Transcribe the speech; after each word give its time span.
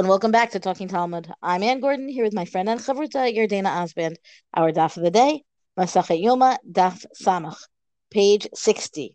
And 0.00 0.08
welcome 0.08 0.30
back 0.30 0.52
to 0.52 0.60
Talking 0.60 0.88
Talmud. 0.88 1.30
I'm 1.42 1.62
Anne 1.62 1.80
Gordon 1.80 2.08
here 2.08 2.24
with 2.24 2.32
my 2.32 2.46
friend 2.46 2.70
and 2.70 2.80
chavruta 2.80 3.30
Yardena 3.36 3.66
Osband. 3.66 4.16
Our 4.54 4.72
daf 4.72 4.96
of 4.96 5.02
the 5.02 5.10
day, 5.10 5.42
Masachet 5.78 6.24
Yoma, 6.24 6.56
daf 6.72 7.04
Samach, 7.22 7.58
page 8.10 8.48
60. 8.54 9.14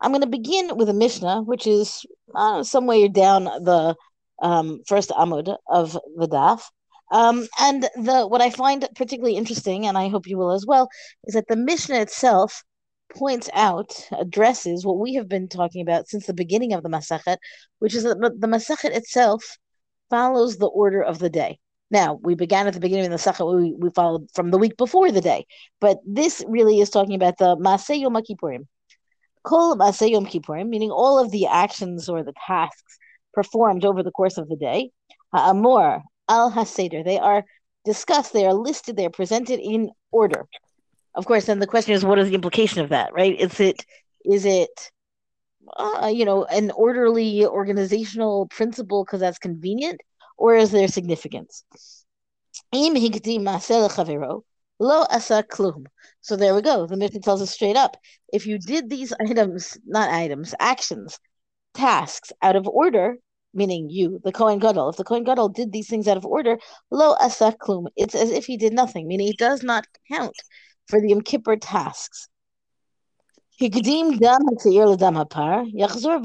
I'm 0.00 0.10
going 0.10 0.22
to 0.22 0.26
begin 0.26 0.76
with 0.76 0.88
a 0.88 0.94
Mishnah, 0.94 1.42
which 1.42 1.68
is 1.68 2.04
uh, 2.34 2.64
somewhere 2.64 3.06
down 3.08 3.44
the 3.44 3.94
um, 4.42 4.80
first 4.88 5.10
Amud 5.10 5.56
of 5.68 5.92
the 5.92 6.26
daf. 6.26 6.62
Um, 7.12 7.46
and 7.60 7.84
the 7.94 8.26
what 8.26 8.42
I 8.42 8.50
find 8.50 8.84
particularly 8.96 9.36
interesting, 9.36 9.86
and 9.86 9.96
I 9.96 10.08
hope 10.08 10.26
you 10.26 10.38
will 10.38 10.50
as 10.50 10.66
well, 10.66 10.88
is 11.26 11.34
that 11.34 11.46
the 11.46 11.54
Mishnah 11.54 12.00
itself 12.00 12.64
points 13.14 13.48
out, 13.54 14.08
addresses 14.10 14.84
what 14.84 14.98
we 14.98 15.14
have 15.14 15.28
been 15.28 15.46
talking 15.46 15.82
about 15.82 16.08
since 16.08 16.26
the 16.26 16.34
beginning 16.34 16.72
of 16.72 16.82
the 16.82 16.88
Masachet, 16.88 17.36
which 17.78 17.94
is 17.94 18.02
that 18.02 18.18
the 18.18 18.48
Masachet 18.48 18.90
itself 18.90 19.56
follows 20.10 20.56
the 20.56 20.66
order 20.66 21.02
of 21.02 21.18
the 21.18 21.30
day. 21.30 21.58
Now, 21.90 22.18
we 22.22 22.34
began 22.34 22.66
at 22.66 22.74
the 22.74 22.80
beginning 22.80 23.06
of 23.06 23.10
the 23.12 23.16
Masachet, 23.16 23.56
we, 23.56 23.72
we 23.72 23.90
followed 23.90 24.28
from 24.34 24.50
the 24.50 24.58
week 24.58 24.76
before 24.76 25.12
the 25.12 25.20
day, 25.20 25.46
but 25.80 25.98
this 26.04 26.44
really 26.48 26.80
is 26.80 26.90
talking 26.90 27.14
about 27.14 27.38
the 27.38 27.56
Maseh 27.56 28.00
Yom. 28.00 28.16
Kol 29.44 29.76
Maseh 29.76 30.10
Yom 30.10 30.26
Kippurim, 30.26 30.68
meaning 30.68 30.90
all 30.90 31.18
of 31.18 31.30
the 31.30 31.46
actions 31.46 32.08
or 32.08 32.24
the 32.24 32.34
tasks 32.46 32.98
performed 33.32 33.84
over 33.84 34.02
the 34.02 34.10
course 34.10 34.38
of 34.38 34.48
the 34.48 34.56
day. 34.56 34.90
Ha'amor 35.32 36.02
al 36.28 36.50
Haseder, 36.50 37.04
they 37.04 37.18
are 37.18 37.44
discussed, 37.84 38.32
they 38.32 38.46
are 38.46 38.54
listed, 38.54 38.96
they 38.96 39.06
are 39.06 39.10
presented 39.10 39.60
in 39.60 39.90
order. 40.10 40.46
Of 41.14 41.26
course, 41.26 41.46
then 41.46 41.60
the 41.60 41.66
question 41.66 41.94
is, 41.94 42.04
what 42.04 42.18
is 42.18 42.28
the 42.28 42.34
implication 42.34 42.82
of 42.82 42.90
that, 42.90 43.12
right? 43.14 43.38
Is 43.38 43.60
it 43.60 43.84
is 44.24 44.44
it 44.44 44.90
uh, 45.76 46.10
you 46.12 46.24
know 46.24 46.44
an 46.44 46.70
orderly 46.72 47.44
organizational 47.46 48.46
principle 48.48 49.04
because 49.04 49.20
that's 49.20 49.38
convenient, 49.38 50.00
or 50.36 50.54
is 50.56 50.70
there 50.70 50.88
significance? 50.88 51.64
So 56.20 56.36
there 56.36 56.54
we 56.54 56.62
go. 56.62 56.86
The 56.86 56.96
Mishnah 56.96 57.20
tells 57.20 57.42
us 57.42 57.50
straight 57.50 57.76
up: 57.76 57.96
if 58.32 58.46
you 58.46 58.58
did 58.58 58.90
these 58.90 59.12
items, 59.20 59.78
not 59.86 60.10
items, 60.10 60.54
actions, 60.60 61.18
tasks 61.74 62.32
out 62.42 62.56
of 62.56 62.66
order, 62.68 63.16
meaning 63.54 63.88
you, 63.90 64.20
the 64.24 64.32
Kohen 64.32 64.58
Gadol, 64.58 64.90
if 64.90 64.96
the 64.96 65.04
Kohen 65.04 65.24
Gadol 65.24 65.48
did 65.48 65.72
these 65.72 65.88
things 65.88 66.08
out 66.08 66.16
of 66.16 66.26
order, 66.26 66.58
lo 66.90 67.16
asa 67.20 67.52
klum. 67.58 67.86
It's 67.96 68.14
as 68.14 68.30
if 68.30 68.46
he 68.46 68.56
did 68.56 68.72
nothing, 68.72 69.06
meaning 69.08 69.28
it 69.28 69.38
does 69.38 69.62
not 69.62 69.86
count 70.10 70.36
for 70.88 71.00
the 71.00 71.08
Yom 71.08 71.22
Kippur 71.22 71.56
tasks. 71.56 72.28
Dam 73.58 73.70
l'dam 73.70 75.14
ha'par, 75.14 75.64
yachzor 75.72 76.22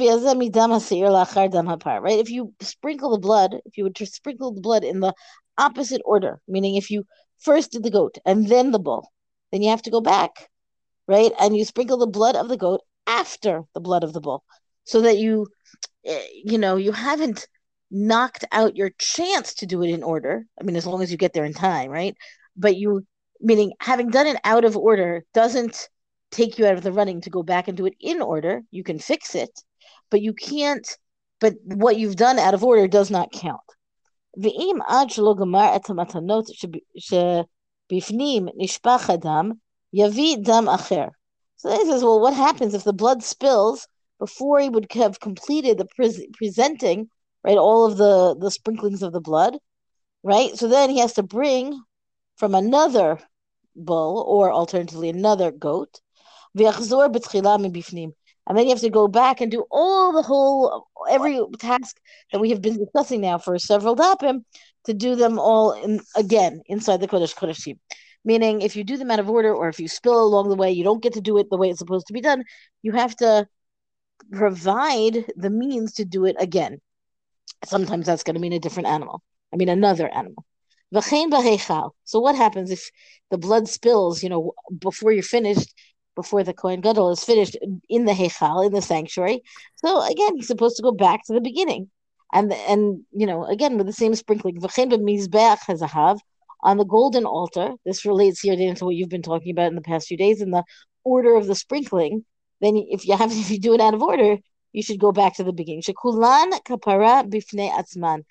dam 1.52 1.68
ha'par. 1.68 2.02
Right? 2.02 2.20
If 2.20 2.30
you 2.30 2.54
sprinkle 2.62 3.12
the 3.12 3.20
blood, 3.20 3.56
if 3.66 3.78
you 3.78 3.86
would 3.86 3.98
sprinkle 3.98 4.54
the 4.54 4.62
blood 4.62 4.84
in 4.84 5.00
the 5.00 5.14
opposite 5.58 6.02
order, 6.04 6.42
meaning 6.48 6.76
if 6.76 6.92
you 6.92 7.06
first 7.40 7.72
did 7.72 7.84
the 7.84 7.92
goat 7.92 8.18
and 8.26 8.48
then 8.48 8.72
the 8.72 8.80
bull, 8.80 9.12
then 9.52 9.62
you 9.62 9.70
have 9.70 9.82
to 9.84 9.92
go 9.92 10.02
back, 10.02 10.50
right? 11.08 11.32
And 11.40 11.56
you 11.56 11.64
sprinkle 11.64 11.98
the 11.98 12.08
blood 12.08 12.36
of 12.36 12.50
the 12.50 12.58
goat 12.58 12.82
after 13.08 13.64
the 13.74 13.80
blood 13.80 14.04
of 14.04 14.14
the 14.14 14.22
bull, 14.22 14.44
so 14.84 15.02
that 15.02 15.18
you, 15.18 15.48
eh, 16.06 16.26
you 16.44 16.58
know, 16.58 16.76
you 16.76 16.92
haven't 16.92 17.48
knocked 17.90 18.46
out 18.52 18.76
your 18.76 18.92
chance 19.00 19.54
to 19.56 19.66
do 19.66 19.84
it 19.84 19.90
in 19.90 20.04
order. 20.04 20.46
I 20.60 20.64
mean, 20.64 20.76
as 20.76 20.86
long 20.86 21.02
as 21.02 21.12
you 21.12 21.18
get 21.18 21.34
there 21.34 21.46
in 21.46 21.54
time, 21.54 21.92
right? 21.92 22.16
But 22.58 22.76
you, 22.78 23.06
meaning 23.40 23.72
having 23.80 24.10
done 24.10 24.28
it 24.28 24.40
out 24.44 24.66
of 24.66 24.76
order, 24.76 25.24
doesn't 25.34 25.90
take 26.31 26.59
you 26.59 26.67
out 26.67 26.77
of 26.77 26.83
the 26.83 26.93
running 26.93 27.21
to 27.23 27.31
go 27.31 27.43
back 27.43 27.69
and 27.69 27.77
do 27.77 27.87
it 27.87 27.95
in 28.01 28.21
order. 28.21 28.63
You 28.71 28.83
can 28.85 28.99
fix 28.99 29.35
it, 29.35 29.51
but 30.11 30.21
you 30.21 30.33
can't. 30.33 30.87
But 31.41 31.55
what 31.65 31.99
you've 31.99 32.17
done 32.17 32.39
out 32.39 32.55
of 32.55 32.65
order 32.65 32.89
does 32.89 33.11
not 33.11 33.33
count. 33.33 33.61
ואם 34.37 34.79
עד 34.87 35.11
שלא 35.11 35.35
גמר 35.39 35.77
את 35.77 35.91
המתנות 35.91 36.45
שבפנים 36.99 38.49
נשפך 38.57 39.11
הדם, 39.11 39.53
יביא 39.93 40.37
דם 40.43 40.69
אחר. 40.69 41.07
So 41.57 41.71
he 41.71 41.85
says, 41.87 42.03
well, 42.03 42.21
what 42.21 42.35
happens 42.35 42.75
if 42.75 42.85
the 42.85 42.93
blood 42.93 43.23
spills 43.23 43.89
before 44.19 44.61
he 44.61 44.69
would 44.69 44.93
have 44.93 45.21
completed 45.21 45.79
the 45.79 45.87
pre- 45.87 46.29
presenting, 46.35 47.09
right, 47.45 47.57
all 47.57 47.87
of 47.87 47.97
the, 47.97 48.37
the 48.39 48.51
sprinklings 48.51 49.03
of 49.03 49.13
the 49.13 49.21
blood, 49.21 49.57
right? 50.23 50.55
So 50.57 50.69
then 50.69 50.91
he 50.91 50.99
has 50.99 51.15
to 51.15 51.23
bring 51.23 51.81
from 52.37 52.55
another 52.55 53.19
bull 53.75 54.25
or 54.29 54.53
alternatively 54.53 55.09
another 55.09 55.51
goat, 55.51 56.01
and 58.48 58.58
then 58.58 58.66
you 58.66 58.72
have 58.72 58.82
to 58.82 58.90
go 58.90 59.08
back 59.08 59.42
and 59.42 59.52
do 59.52 59.66
all 59.72 60.12
the 60.12 60.22
whole 60.22 60.88
every 61.10 61.40
task 61.60 61.98
that 62.32 62.40
we 62.40 62.50
have 62.50 62.62
been 62.62 62.78
discussing 62.78 63.22
now 63.22 63.38
for 63.38 63.58
several 63.58 63.96
dapim 63.96 64.44
to 64.86 64.94
do 64.94 65.16
them 65.16 65.40
all 65.40 65.72
in, 65.72 66.02
again 66.16 66.62
inside 66.66 67.00
the 67.00 67.08
Kodesh 67.08 67.36
Kodeshim. 67.36 67.78
Meaning, 68.24 68.62
if 68.62 68.76
you 68.76 68.84
do 68.84 68.98
them 68.98 69.10
out 69.10 69.20
of 69.20 69.30
order 69.30 69.54
or 69.54 69.68
if 69.68 69.80
you 69.80 69.88
spill 69.88 70.24
along 70.24 70.50
the 70.50 70.56
way, 70.56 70.72
you 70.72 70.84
don't 70.84 71.02
get 71.02 71.14
to 71.14 71.22
do 71.22 71.38
it 71.40 71.50
the 71.50 71.58
way 71.58 71.70
it's 71.70 71.80
supposed 71.80 72.06
to 72.08 72.14
be 72.14 72.22
done. 72.22 72.44
You 72.84 72.92
have 72.92 73.16
to 73.18 73.48
provide 74.32 75.26
the 75.36 75.50
means 75.50 75.94
to 75.94 76.06
do 76.06 76.26
it 76.26 76.36
again. 76.40 76.80
Sometimes 77.66 78.06
that's 78.06 78.24
going 78.24 78.36
to 78.36 78.42
mean 78.42 78.54
a 78.54 78.60
different 78.60 78.90
animal. 78.90 79.24
I 79.52 79.58
mean, 79.58 79.70
another 79.70 80.08
animal. 80.08 80.46
So 80.94 82.20
what 82.20 82.36
happens 82.36 82.70
if 82.70 82.92
the 83.32 83.38
blood 83.38 83.68
spills, 83.70 84.22
you 84.22 84.30
know, 84.30 84.54
before 84.78 85.12
you're 85.12 85.24
finished 85.24 85.74
before 86.16 86.44
the 86.44 86.54
Kohen 86.54 86.82
Gadol 86.82 87.12
is 87.12 87.24
finished 87.24 87.58
in 87.90 88.06
the 88.06 88.14
Heichal, 88.14 88.66
in 88.66 88.74
the 88.74 88.82
sanctuary. 88.82 89.42
So 89.76 90.02
again, 90.02 90.36
he's 90.36 90.48
supposed 90.48 90.78
to 90.78 90.84
go 90.84 90.92
back 90.92 91.26
to 91.26 91.34
the 91.34 91.42
beginning. 91.42 91.90
And 92.34 92.54
and 92.54 93.04
you 93.12 93.28
know, 93.28 93.46
again 93.46 93.78
with 93.78 93.88
the 93.88 93.94
same 93.94 94.16
sprinkling, 94.16 94.60
on 96.64 96.78
the 96.78 96.86
golden 96.86 97.26
altar. 97.26 97.74
This 97.86 98.06
relates 98.06 98.42
here 98.42 98.56
to 98.56 98.86
what 98.86 98.96
you've 98.96 99.10
been 99.10 99.22
talking 99.22 99.52
about 99.52 99.70
in 99.70 99.76
the 99.76 99.82
past 99.82 100.08
few 100.08 100.18
days 100.18 100.42
in 100.42 100.52
the 100.52 100.64
order 101.04 101.36
of 101.36 101.48
the 101.48 101.56
sprinkling. 101.56 102.24
Then 102.62 102.76
if 102.78 103.08
you 103.08 103.18
have 103.18 103.32
if 103.36 103.50
you 103.50 103.60
do 103.60 103.74
it 103.74 103.82
out 103.82 103.94
of 103.94 104.02
order, 104.02 104.38
you 104.74 104.84
should 104.84 105.00
go 105.00 105.12
back 105.12 105.36
to 105.36 105.44
the 105.44 105.54
beginning. 105.54 105.82
Shekulan 105.82 106.64
kapara 106.64 107.30
bifnei 107.30 107.72
atzman. 107.72 108.24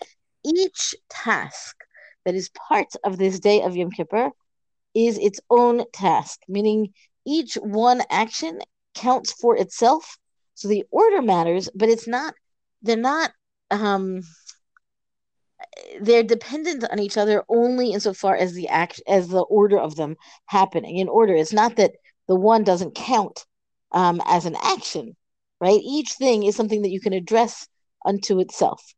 Each 0.45 0.95
task 1.11 1.77
that 2.25 2.35
is 2.35 2.51
part 2.51 2.89
of 3.05 3.19
this 3.19 3.41
day 3.41 3.63
of 3.63 3.77
Yom 3.77 3.91
Kippur 3.91 4.31
is 4.95 5.19
its 5.19 5.41
own 5.51 5.85
task, 5.93 6.41
meaning 6.49 6.93
each 7.27 7.55
one 7.55 8.03
action 8.11 8.61
counts 8.95 9.33
for 9.33 9.57
itself. 9.57 10.19
So 10.55 10.69
the 10.69 10.85
order 10.91 11.23
matters, 11.23 11.69
but 11.75 11.89
it's 11.89 12.07
not, 12.07 12.35
they're 12.83 12.97
not, 12.97 13.33
um, 13.71 14.23
they're 16.01 16.23
dependent 16.23 16.85
on 16.91 16.99
each 16.99 17.17
other 17.17 17.45
only 17.49 17.93
insofar 17.93 18.35
as 18.35 18.55
the 18.55 18.69
act 18.69 19.01
as 19.07 19.29
the 19.29 19.43
order 19.43 19.79
of 19.79 19.97
them 19.97 20.17
happening 20.47 20.97
in 20.99 21.09
order. 21.09 21.35
It's 21.35 21.53
not 21.53 21.77
that 21.77 21.93
the 22.29 22.37
one 22.37 22.65
doesn't 22.65 22.95
count 22.95 23.45
um, 23.93 24.21
as 24.27 24.47
an 24.47 24.57
action, 24.63 25.17
right? 25.61 25.81
Each 25.83 26.13
thing 26.13 26.45
is 26.45 26.57
something 26.57 26.83
that 26.83 26.91
you 26.91 27.01
can 27.01 27.13
address 27.13 27.67
unto 28.05 28.39
itself. 28.41 28.95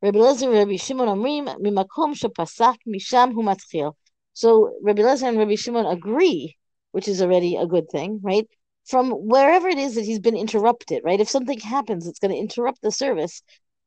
Rabbi 0.00 0.18
Lezer, 0.18 0.52
Rabbi 0.52 0.76
Shimon 0.76 1.08
mimakom 1.08 2.14
shepasak 2.14 2.76
misham 2.86 3.32
hu 3.32 3.92
So 4.32 4.74
Rabbi 4.82 5.02
Lezer 5.02 5.28
and 5.28 5.38
Rabbi 5.38 5.56
Shimon 5.56 5.86
agree 5.86 6.56
which 6.98 7.06
is 7.08 7.22
already 7.22 7.54
a 7.56 7.64
good 7.66 7.88
thing, 7.90 8.18
right? 8.24 8.48
From 8.88 9.12
wherever 9.12 9.68
it 9.68 9.78
is 9.78 9.94
that 9.94 10.04
he's 10.04 10.18
been 10.18 10.36
interrupted, 10.36 11.02
right? 11.04 11.20
If 11.20 11.30
something 11.30 11.60
happens, 11.60 12.08
it's 12.08 12.18
going 12.18 12.32
to 12.32 12.40
interrupt 12.40 12.82
the 12.82 12.90
service, 12.90 13.40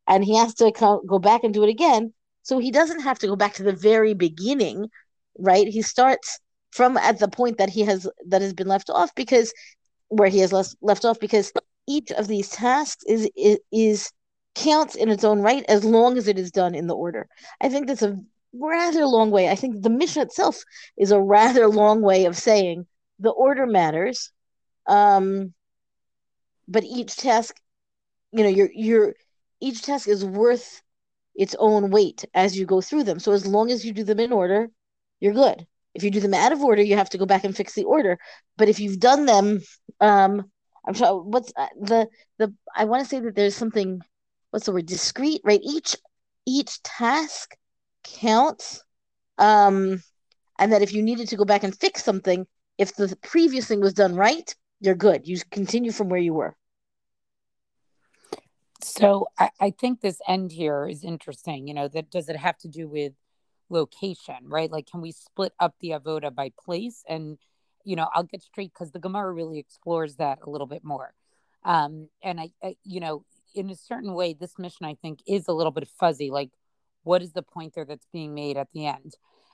and 0.07 0.23
he 0.23 0.37
has 0.37 0.53
to 0.55 0.71
co- 0.71 1.01
go 1.05 1.19
back 1.19 1.43
and 1.43 1.53
do 1.53 1.63
it 1.65 1.69
again. 1.69 2.13
So 2.43 2.59
he 2.59 2.71
doesn't 2.71 3.01
have 3.01 3.19
to 3.19 3.27
go 3.27 3.35
back 3.35 3.55
to 3.55 3.63
the 3.63 3.73
very 3.73 4.13
beginning, 4.13 4.89
right? 5.37 5.67
He 5.67 5.81
starts 5.81 6.39
from 6.71 6.95
at 6.95 7.19
the 7.19 7.27
point 7.27 7.57
that 7.57 7.71
he 7.71 7.81
has 7.81 8.07
that 8.27 8.41
has 8.41 8.53
been 8.53 8.69
left 8.69 8.89
off 8.89 9.13
because 9.15 9.53
where 10.09 10.29
he 10.29 10.39
has 10.39 10.53
left 10.53 10.75
left 10.81 11.05
off 11.05 11.19
because 11.19 11.51
each 11.87 12.11
of 12.11 12.27
these 12.27 12.49
tasks 12.49 13.03
is, 13.07 13.29
is 13.35 13.59
is 13.71 14.11
counts 14.55 14.95
in 14.95 15.09
its 15.09 15.25
own 15.25 15.41
right 15.41 15.65
as 15.69 15.83
long 15.83 16.17
as 16.17 16.27
it 16.29 16.39
is 16.39 16.51
done 16.51 16.75
in 16.75 16.87
the 16.87 16.95
order. 16.95 17.27
I 17.61 17.69
think 17.69 17.87
that's 17.87 18.01
a 18.03 18.17
rather 18.53 19.05
long 19.05 19.31
way. 19.31 19.49
I 19.49 19.55
think 19.55 19.81
the 19.81 19.89
Mishnah 19.89 20.23
itself 20.23 20.63
is 20.97 21.11
a 21.11 21.21
rather 21.21 21.67
long 21.67 22.01
way 22.01 22.25
of 22.25 22.37
saying 22.37 22.85
the 23.21 23.31
order 23.31 23.67
matters 23.67 24.31
um 24.87 25.53
but 26.67 26.83
each 26.83 27.15
task 27.17 27.55
you 28.31 28.43
know 28.43 28.49
your 28.49 28.69
your 28.73 29.13
each 29.61 29.81
task 29.83 30.07
is 30.07 30.25
worth 30.25 30.81
its 31.35 31.55
own 31.59 31.91
weight 31.91 32.25
as 32.33 32.57
you 32.57 32.65
go 32.65 32.81
through 32.81 33.03
them. 33.03 33.19
So 33.19 33.31
as 33.33 33.47
long 33.47 33.71
as 33.71 33.85
you 33.85 33.93
do 33.93 34.03
them 34.03 34.19
in 34.19 34.33
order 34.33 34.69
you're 35.21 35.33
good. 35.33 35.67
If 35.95 36.03
you 36.03 36.11
do 36.11 36.19
them 36.21 36.33
out 36.35 36.53
of 36.53 36.63
order 36.63 36.81
you 36.81 36.95
have 36.97 37.09
to 37.11 37.17
go 37.17 37.25
back 37.25 37.43
and 37.45 37.55
fix 37.55 37.73
the 37.75 37.85
order. 37.85 38.19
But 38.57 38.69
if 38.69 38.79
you've 38.79 38.99
done 38.99 39.25
them 39.25 39.61
um 40.01 40.51
i'm 40.87 40.93
sure 40.95 41.21
what's 41.23 41.53
uh, 41.57 41.67
the 41.81 42.07
the 42.39 42.53
i 42.75 42.85
want 42.85 43.03
to 43.03 43.09
say 43.09 43.19
that 43.19 43.35
there's 43.35 43.55
something 43.55 44.01
what's 44.51 44.65
the 44.65 44.73
word 44.73 44.87
discrete 44.87 45.41
right? 45.43 45.61
Each 45.63 45.95
each 46.47 46.81
task 46.83 47.55
counts 48.03 48.83
um 49.37 50.01
and 50.59 50.71
that 50.73 50.81
if 50.83 50.93
you 50.93 51.03
needed 51.03 51.29
to 51.29 51.37
go 51.37 51.45
back 51.45 51.63
and 51.63 51.77
fix 51.77 52.03
something 52.03 52.45
if 52.81 52.95
the 52.95 53.15
previous 53.17 53.67
thing 53.67 53.79
was 53.79 53.93
done 53.93 54.15
right, 54.15 54.55
you're 54.79 54.95
good. 54.95 55.27
You 55.27 55.37
continue 55.51 55.91
from 55.91 56.09
where 56.09 56.19
you 56.19 56.33
were. 56.33 56.55
So 58.81 59.27
I, 59.37 59.51
I 59.59 59.69
think 59.69 60.01
this 60.01 60.19
end 60.27 60.51
here 60.51 60.87
is 60.87 61.03
interesting. 61.03 61.67
You 61.67 61.75
know, 61.75 61.87
that 61.89 62.09
does 62.09 62.27
it 62.27 62.37
have 62.37 62.57
to 62.59 62.67
do 62.67 62.87
with 62.87 63.13
location, 63.69 64.47
right? 64.47 64.71
Like, 64.71 64.87
can 64.89 64.99
we 64.99 65.11
split 65.11 65.53
up 65.59 65.75
the 65.79 65.91
avoda 65.91 66.33
by 66.33 66.51
place? 66.59 67.03
And 67.07 67.37
you 67.85 67.95
know, 67.95 68.07
I'll 68.15 68.23
get 68.23 68.41
straight 68.41 68.73
because 68.73 68.91
the 68.91 68.99
Gemara 68.99 69.31
really 69.31 69.59
explores 69.59 70.15
that 70.15 70.39
a 70.43 70.49
little 70.49 70.67
bit 70.67 70.83
more. 70.83 71.13
Um, 71.63 72.09
and 72.23 72.39
I, 72.39 72.49
I, 72.63 72.75
you 72.83 72.99
know, 72.99 73.25
in 73.53 73.69
a 73.69 73.75
certain 73.75 74.15
way, 74.15 74.33
this 74.33 74.57
Mishnah 74.57 74.89
I 74.89 74.95
think 74.99 75.19
is 75.27 75.47
a 75.47 75.53
little 75.53 75.71
bit 75.71 75.87
fuzzy. 75.99 76.31
Like, 76.31 76.49
what 77.03 77.21
is 77.21 77.33
the 77.33 77.43
point 77.43 77.75
there 77.75 77.85
that's 77.85 78.07
being 78.11 78.33
made 78.33 78.57
at 78.57 78.69
the 78.73 78.87
end? 78.87 79.13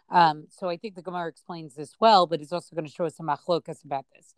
Um, 0.10 0.48
so 0.50 0.70
I 0.70 0.78
think 0.78 0.96
the 0.96 1.02
Gemara 1.02 1.28
explains 1.28 1.76
this 1.76 1.96
well, 2.00 2.28
but 2.28 2.42
it's 2.42 2.54
also 2.54 2.76
going 2.76 2.86
to 2.86 2.92
show 2.92 3.06
us 3.06 3.16
some 3.16 3.28
machlokas 3.28 3.84
about 3.84 4.06
this. 4.16 4.36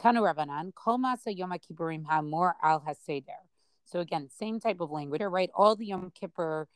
Tanu 0.00 0.20
Rabbanan, 0.20 0.74
Kol 0.74 0.98
Masa 0.98 1.36
Yom 1.36 1.52
Kippurim 1.52 2.04
Hamor 2.08 2.56
Al 2.62 2.80
Haseder. 2.80 3.42
So 3.84 4.00
again, 4.00 4.28
same 4.36 4.58
type 4.58 4.80
of 4.80 4.90
language, 4.90 5.22
right? 5.22 5.50
All 5.54 5.76
the 5.76 5.86
Yom 5.86 6.10
Kippur, 6.18 6.66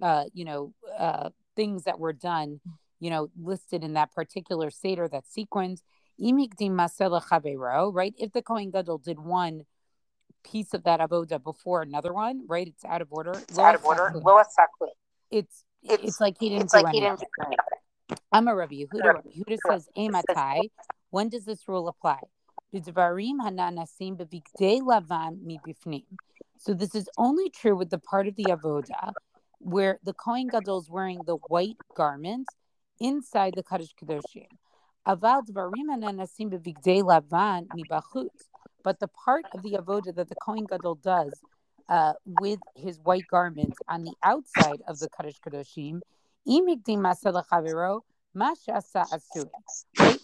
uh, 0.00 0.24
you 0.32 0.44
know, 0.44 0.72
uh, 0.98 1.30
things 1.54 1.84
that 1.84 1.98
were 1.98 2.12
done, 2.12 2.60
you 2.98 3.10
know, 3.10 3.28
listed 3.40 3.84
in 3.84 3.92
that 3.92 4.12
particular 4.12 4.70
seder, 4.70 5.06
that 5.08 5.26
sequence. 5.26 5.82
Imikdim 6.20 6.70
Masela 6.70 7.22
Chavero, 7.22 7.92
right? 7.92 8.14
If 8.18 8.32
the 8.32 8.42
Kohen 8.42 8.70
Gadol 8.70 8.98
did 8.98 9.18
one 9.18 9.64
piece 10.44 10.74
of 10.74 10.84
that 10.84 11.00
avoda 11.00 11.42
before 11.42 11.82
another 11.82 12.12
one, 12.12 12.44
right? 12.48 12.66
It's 12.66 12.84
out 12.84 13.02
of 13.02 13.08
order. 13.10 13.32
It's 13.32 13.58
out 13.58 13.74
of 13.74 13.84
order. 13.84 14.12
It's, 15.30 15.64
it's 15.82 16.02
it's 16.04 16.20
like 16.20 16.36
he 16.38 16.48
didn't 16.48 16.64
it's 16.64 16.72
do 16.74 16.82
like 16.82 16.94
anything. 16.94 17.02
He 17.02 17.08
didn't 17.08 17.62
do 18.14 18.20
I'm 18.32 18.48
a 18.48 18.54
Rabbi 18.54 18.74
Yehuda. 18.74 19.04
Rabbi 19.04 19.30
Yehuda 19.30 19.58
says, 19.68 19.88
"Ematai." 19.96 20.70
When 21.10 21.28
does 21.28 21.44
this 21.44 21.68
rule 21.68 21.88
apply? 21.88 22.20
So 22.72 22.80
this 26.74 26.94
is 26.94 27.08
only 27.18 27.50
true 27.50 27.76
with 27.76 27.90
the 27.90 27.98
part 27.98 28.28
of 28.28 28.36
the 28.36 28.44
avoda 28.44 29.12
where 29.58 29.98
the 30.02 30.14
Kohen 30.14 30.48
Gadol 30.48 30.78
is 30.78 30.88
wearing 30.88 31.20
the 31.26 31.36
white 31.48 31.76
garment 31.94 32.48
inside 32.98 33.52
the 33.54 33.62
Kodesh 33.62 33.90
Kodeshim. 34.00 34.46
But 35.04 35.20
the 39.00 39.08
part 39.08 39.44
of 39.52 39.62
the 39.62 39.72
avoda 39.72 40.14
that 40.14 40.28
the 40.28 40.36
Kohen 40.36 40.64
Gadol 40.64 40.94
does 40.96 41.32
uh, 41.88 42.12
with 42.24 42.60
his 42.74 42.98
white 43.00 43.26
garment 43.30 43.74
on 43.88 44.04
the 44.04 44.14
outside 44.22 44.80
of 44.88 44.98
the 44.98 45.08
Kodesh 45.10 45.38
Kodeshim, 45.46 46.00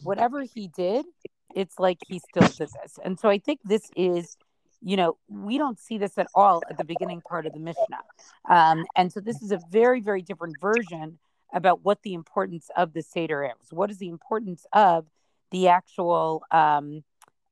Whatever 0.02 0.42
he 0.42 0.68
did, 0.68 1.06
it's 1.54 1.78
like 1.78 1.98
he 2.06 2.18
still 2.18 2.48
did 2.48 2.68
this. 2.82 2.98
And 3.04 3.18
so 3.18 3.28
I 3.28 3.38
think 3.38 3.60
this 3.64 3.90
is 3.96 4.36
you 4.80 4.96
know, 4.96 5.16
we 5.28 5.58
don't 5.58 5.78
see 5.78 5.98
this 5.98 6.18
at 6.18 6.28
all 6.34 6.62
at 6.70 6.78
the 6.78 6.84
beginning 6.84 7.20
part 7.20 7.46
of 7.46 7.52
the 7.52 7.58
Mishnah. 7.58 8.02
Um, 8.48 8.84
and 8.96 9.12
so 9.12 9.20
this 9.20 9.42
is 9.42 9.50
a 9.50 9.60
very, 9.70 10.00
very 10.00 10.22
different 10.22 10.56
version 10.60 11.18
about 11.52 11.84
what 11.84 12.02
the 12.02 12.14
importance 12.14 12.70
of 12.76 12.92
the 12.92 13.02
Seder 13.02 13.44
is. 13.44 13.72
What 13.72 13.90
is 13.90 13.98
the 13.98 14.08
importance 14.08 14.66
of 14.72 15.06
the 15.50 15.68
actual, 15.68 16.42
um, 16.50 17.02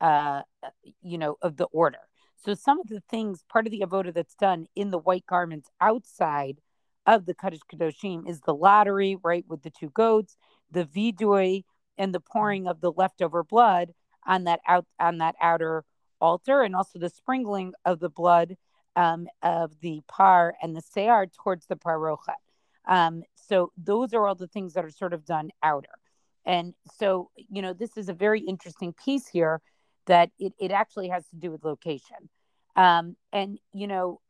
uh, 0.00 0.42
you 1.02 1.18
know, 1.18 1.36
of 1.42 1.56
the 1.56 1.64
order? 1.66 1.98
So 2.44 2.54
some 2.54 2.78
of 2.78 2.86
the 2.86 3.02
things, 3.10 3.44
part 3.48 3.66
of 3.66 3.72
the 3.72 3.80
avoda 3.80 4.14
that's 4.14 4.34
done 4.34 4.66
in 4.76 4.90
the 4.90 4.98
white 4.98 5.26
garments 5.26 5.68
outside 5.80 6.58
of 7.06 7.26
the 7.26 7.34
Kodesh 7.34 7.60
Kodeshim 7.72 8.28
is 8.28 8.40
the 8.40 8.54
lottery, 8.54 9.16
right, 9.22 9.44
with 9.48 9.62
the 9.62 9.70
two 9.70 9.90
goats, 9.90 10.36
the 10.70 10.84
vidui, 10.84 11.64
and 11.98 12.14
the 12.14 12.20
pouring 12.20 12.66
of 12.66 12.80
the 12.80 12.92
leftover 12.92 13.42
blood 13.42 13.92
on 14.26 14.44
that 14.44 14.60
out 14.66 14.86
on 14.98 15.18
that 15.18 15.36
outer 15.40 15.84
altar 16.20 16.62
and 16.62 16.74
also 16.74 16.98
the 16.98 17.10
sprinkling 17.10 17.72
of 17.84 18.00
the 18.00 18.08
blood 18.08 18.56
um, 18.96 19.28
of 19.42 19.78
the 19.80 20.00
par 20.08 20.54
and 20.62 20.74
the 20.74 20.80
sear 20.80 21.26
towards 21.42 21.66
the 21.66 21.76
parocha. 21.76 22.34
Um, 22.88 23.22
so 23.34 23.72
those 23.76 24.14
are 24.14 24.26
all 24.26 24.34
the 24.34 24.48
things 24.48 24.74
that 24.74 24.84
are 24.84 24.90
sort 24.90 25.12
of 25.12 25.24
done 25.24 25.50
outer. 25.62 25.88
And 26.44 26.74
so, 26.98 27.30
you 27.36 27.60
know, 27.60 27.72
this 27.72 27.96
is 27.96 28.08
a 28.08 28.14
very 28.14 28.40
interesting 28.40 28.92
piece 28.92 29.26
here 29.26 29.60
that 30.06 30.30
it, 30.38 30.52
it 30.60 30.70
actually 30.70 31.08
has 31.08 31.26
to 31.28 31.36
do 31.36 31.50
with 31.50 31.64
location. 31.64 32.30
Um, 32.76 33.16
and, 33.32 33.58
you 33.72 33.86
know, 33.86 34.20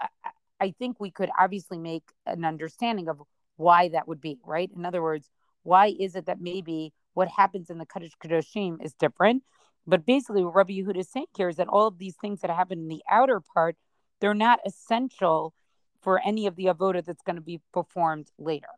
I, 0.61 0.75
think 0.79 1.00
we 1.00 1.11
could 1.11 1.31
obviously 1.38 1.79
make 1.79 2.05
an 2.26 2.44
understanding 2.44 3.08
of 3.08 3.23
why 3.56 3.88
that 3.88 4.08
would 4.08 4.20
be, 4.20 4.38
right? 4.44 4.70
In 4.75 4.85
other 4.85 5.03
words, 5.03 5.29
why 5.62 5.94
is 5.99 6.14
it 6.14 6.26
that 6.26 6.41
maybe 6.41 6.93
what 7.14 7.29
happens 7.29 7.70
in 7.70 7.79
the 7.79 7.87
Kodesh 7.87 8.12
Kodeshim 8.23 8.85
is 8.85 8.94
different? 8.94 9.43
But 9.87 10.05
basically, 10.05 10.44
what 10.44 10.55
Rabbi 10.55 10.75
Yehuda 10.75 10.97
is 10.97 11.08
saying 11.08 11.26
here 11.37 11.49
is 11.49 11.56
that 11.56 11.69
all 11.69 11.87
of 11.87 11.99
these 11.99 12.17
things 12.17 12.41
that 12.41 12.50
happen 12.50 12.79
in 12.79 12.88
the 12.88 13.03
outer 13.11 13.41
part, 13.41 13.76
they're 14.20 14.35
not 14.35 14.61
essential 14.67 15.55
for 16.03 16.20
any 16.25 16.47
of 16.47 16.56
the 16.56 16.67
avoda 16.67 17.05
that's 17.05 17.23
going 17.23 17.37
to 17.37 17.43
be 17.43 17.61
performed 17.73 18.31
later. 18.38 18.69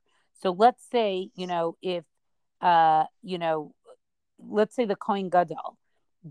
So 0.40 0.50
let's 0.50 0.84
say, 0.90 1.30
you 1.34 1.46
know, 1.46 1.76
if, 1.82 2.04
uh, 2.60 3.04
you 3.22 3.38
know, 3.38 3.74
let's 4.38 4.74
say 4.74 4.84
the 4.84 4.96
Kohen 4.96 5.28
Gadol 5.28 5.76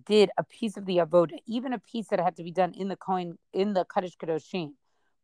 did 0.05 0.29
a 0.37 0.43
piece 0.43 0.77
of 0.77 0.85
the 0.85 0.97
avoda, 0.97 1.37
even 1.45 1.73
a 1.73 1.79
piece 1.79 2.07
that 2.07 2.19
had 2.19 2.35
to 2.37 2.43
be 2.43 2.51
done 2.51 2.73
in 2.73 2.87
the 2.87 2.95
Kohen, 2.95 3.37
in 3.53 3.73
the 3.73 3.85
Kodesh 3.85 4.17
Kodeshim, 4.17 4.73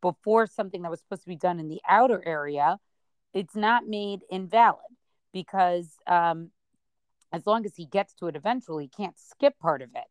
before 0.03 0.45
something 0.45 0.81
that 0.81 0.91
was 0.91 0.99
supposed 0.99 1.23
to 1.23 1.29
be 1.29 1.37
done 1.37 1.61
in 1.61 1.69
the 1.69 1.81
outer 1.87 2.21
area, 2.25 2.77
it's 3.33 3.55
not 3.55 3.87
made 3.87 4.19
invalid 4.29 4.91
because 5.31 5.95
um, 6.05 6.51
as 7.31 7.47
long 7.47 7.65
as 7.65 7.73
he 7.75 7.85
gets 7.85 8.13
to 8.15 8.27
it 8.27 8.35
eventually, 8.35 8.83
he 8.83 9.03
can't 9.03 9.17
skip 9.17 9.57
part 9.59 9.81
of 9.81 9.89
it. 9.95 10.03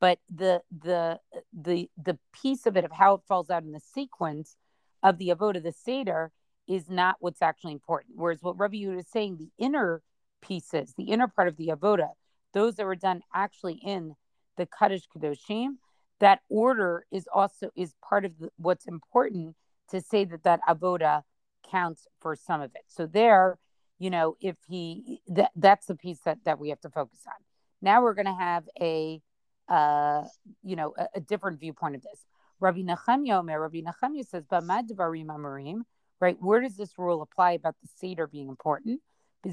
But 0.00 0.20
the 0.32 0.62
the 0.70 1.18
the 1.52 1.90
the 2.00 2.18
piece 2.32 2.66
of 2.66 2.76
it 2.76 2.84
of 2.84 2.92
how 2.92 3.14
it 3.14 3.22
falls 3.26 3.50
out 3.50 3.64
in 3.64 3.72
the 3.72 3.80
sequence 3.80 4.56
of 5.02 5.18
the 5.18 5.28
avoda, 5.30 5.60
the 5.60 5.72
seder, 5.72 6.30
is 6.68 6.88
not 6.88 7.16
what's 7.18 7.42
actually 7.42 7.72
important. 7.72 8.14
Whereas 8.16 8.42
what 8.42 8.58
Rabbi 8.58 8.76
Yehuda 8.76 9.00
is 9.00 9.08
saying, 9.08 9.36
the 9.36 9.50
inner 9.58 10.02
pieces, 10.40 10.94
the 10.96 11.10
inner 11.10 11.26
part 11.26 11.48
of 11.48 11.56
the 11.56 11.68
avoda, 11.68 12.10
those 12.54 12.76
that 12.76 12.86
were 12.86 12.96
done 12.96 13.22
actually 13.34 13.74
in 13.74 14.14
the 14.56 14.66
Kodesh 14.66 15.04
Kodeshim, 15.14 15.78
that 16.22 16.40
order 16.48 17.04
is 17.10 17.28
also 17.34 17.70
is 17.74 17.94
part 18.00 18.24
of 18.24 18.38
the, 18.38 18.48
what's 18.56 18.86
important 18.86 19.56
to 19.90 20.00
say 20.00 20.24
that 20.24 20.44
that 20.44 20.60
avoda 20.68 21.22
counts 21.68 22.06
for 22.20 22.36
some 22.36 22.60
of 22.60 22.70
it. 22.76 22.84
So 22.86 23.06
there, 23.06 23.58
you 23.98 24.08
know, 24.08 24.36
if 24.40 24.56
he 24.68 25.20
that 25.26 25.50
that's 25.56 25.86
the 25.86 25.96
piece 25.96 26.20
that 26.24 26.38
that 26.44 26.60
we 26.60 26.68
have 26.68 26.80
to 26.82 26.90
focus 26.90 27.18
on. 27.26 27.34
Now 27.82 28.02
we're 28.02 28.14
going 28.14 28.26
to 28.26 28.34
have 28.34 28.62
a, 28.80 29.20
uh, 29.68 30.22
you 30.62 30.76
know, 30.76 30.94
a, 30.96 31.08
a, 31.16 31.20
different 31.20 31.58
viewpoint 31.58 31.96
of 31.96 32.02
this. 32.02 32.24
Rabbi 32.60 32.82
Nachemya 32.82 33.40
Omer, 33.40 33.60
Rabbi 33.60 33.80
says, 34.22 34.44
"B'mad 34.44 34.88
devarim 34.88 35.26
amurim." 35.26 35.80
Right, 36.20 36.36
where 36.40 36.60
does 36.60 36.76
this 36.76 36.96
rule 36.98 37.20
apply 37.20 37.52
about 37.52 37.74
the 37.82 37.88
seder 37.98 38.28
being 38.28 38.48
important? 38.48 39.00
So 39.44 39.50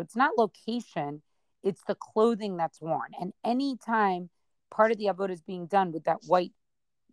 it's 0.00 0.16
not 0.16 0.36
location; 0.36 1.22
it's 1.66 1.82
the 1.88 1.96
clothing 1.96 2.56
that's 2.56 2.80
worn. 2.80 3.10
And 3.20 3.32
anytime 3.44 4.30
part 4.70 4.92
of 4.92 4.98
the 4.98 5.06
avodah 5.06 5.32
is 5.32 5.42
being 5.42 5.66
done 5.66 5.90
with 5.90 6.04
that 6.04 6.18
white, 6.24 6.52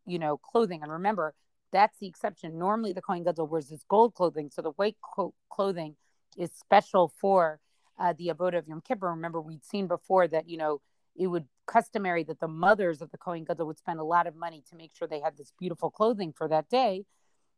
you 0.05 0.19
know, 0.19 0.37
clothing, 0.37 0.83
and 0.83 0.91
remember, 0.91 1.33
that's 1.71 1.97
the 1.97 2.05
exception. 2.05 2.59
Normally, 2.59 2.93
the 2.93 3.01
Kohen 3.01 3.23
Gadol 3.23 3.47
wears 3.47 3.69
this 3.69 3.83
gold 3.89 4.13
clothing, 4.13 4.51
so 4.53 4.61
the 4.61 4.69
white 4.71 4.95
co- 5.15 5.33
clothing 5.49 5.95
is 6.37 6.51
special 6.53 7.11
for 7.19 7.59
uh, 7.97 8.13
the 8.15 8.27
avoda 8.27 8.59
of 8.59 8.67
Yom 8.67 8.81
Kippur. 8.81 9.09
Remember, 9.09 9.41
we'd 9.41 9.65
seen 9.65 9.87
before 9.87 10.27
that 10.27 10.47
you 10.47 10.57
know 10.57 10.81
it 11.15 11.27
would 11.27 11.45
customary 11.65 12.23
that 12.25 12.39
the 12.39 12.47
mothers 12.47 13.01
of 13.01 13.09
the 13.09 13.17
Kohen 13.17 13.45
Gadol 13.45 13.65
would 13.65 13.79
spend 13.79 13.99
a 13.99 14.03
lot 14.03 14.27
of 14.27 14.35
money 14.35 14.63
to 14.69 14.75
make 14.75 14.91
sure 14.95 15.07
they 15.07 15.19
had 15.19 15.35
this 15.35 15.51
beautiful 15.59 15.89
clothing 15.89 16.31
for 16.31 16.47
that 16.47 16.69
day. 16.69 17.05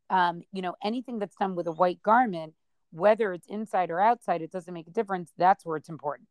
Um, 0.10 0.44
you 0.54 0.62
know, 0.62 0.76
anything 0.82 1.20
that's 1.20 1.36
done 1.36 1.56
with 1.56 1.68
a 1.68 1.74
white 1.74 2.02
garment, 2.04 2.54
whether 2.92 3.34
it's 3.34 3.48
inside 3.48 3.90
or 3.90 4.00
outside, 4.00 4.42
it 4.42 4.52
doesn't 4.52 4.74
make 4.74 4.88
a 4.88 4.92
difference. 4.92 5.34
That's 5.38 5.66
where 5.66 5.76
it's 5.76 5.90
important 5.90 6.30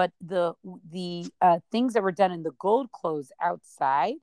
but 0.00 0.12
the 0.20 0.54
the 0.90 1.26
uh, 1.40 1.58
things 1.70 1.92
that 1.94 2.02
were 2.02 2.12
done 2.12 2.32
in 2.32 2.42
the 2.42 2.52
gold 2.58 2.90
clothes 2.92 3.32
outside, 3.40 4.14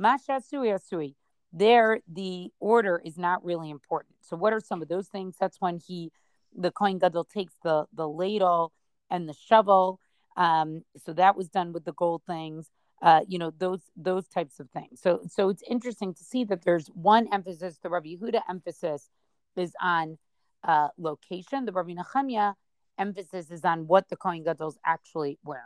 mashasui 0.00 0.74
asui, 0.74 1.14
there 1.52 2.00
the 2.10 2.50
order 2.60 3.02
is 3.04 3.18
not 3.18 3.44
really 3.44 3.70
important. 3.70 4.14
So 4.22 4.36
what 4.36 4.52
are 4.52 4.60
some 4.60 4.82
of 4.82 4.88
those 4.88 5.08
things? 5.08 5.36
That's 5.38 5.60
when 5.60 5.78
he, 5.86 6.10
the 6.56 6.70
Kohen 6.70 6.98
Gadol 6.98 7.24
takes 7.24 7.54
the 7.62 7.86
the 7.92 8.08
ladle 8.08 8.72
and 9.10 9.28
the 9.28 9.34
shovel. 9.34 10.00
Um, 10.36 10.82
so 11.04 11.12
that 11.14 11.36
was 11.36 11.48
done 11.48 11.72
with 11.72 11.84
the 11.84 11.92
gold 11.92 12.22
things. 12.26 12.70
Uh, 13.02 13.20
you 13.28 13.38
know 13.38 13.52
those 13.58 13.82
those 13.94 14.26
types 14.28 14.58
of 14.58 14.70
things. 14.70 15.00
So 15.02 15.20
so 15.28 15.50
it's 15.50 15.62
interesting 15.68 16.14
to 16.14 16.24
see 16.24 16.44
that 16.44 16.64
there's 16.64 16.88
one 16.88 17.28
emphasis. 17.32 17.78
The 17.82 17.90
Rabbi 17.90 18.14
Yehuda 18.16 18.40
emphasis 18.48 19.10
is 19.56 19.74
on 19.82 20.18
uh, 20.66 20.88
location. 20.98 21.64
The 21.64 21.72
Rabbi 21.72 21.94
Nechemia 21.94 22.54
emphasis 22.98 23.50
is 23.50 23.64
on 23.64 23.86
what 23.86 24.08
the 24.08 24.16
Kohen 24.16 24.42
Gadol 24.42 24.68
is 24.68 24.78
actually 24.84 25.38
wearing. 25.44 25.62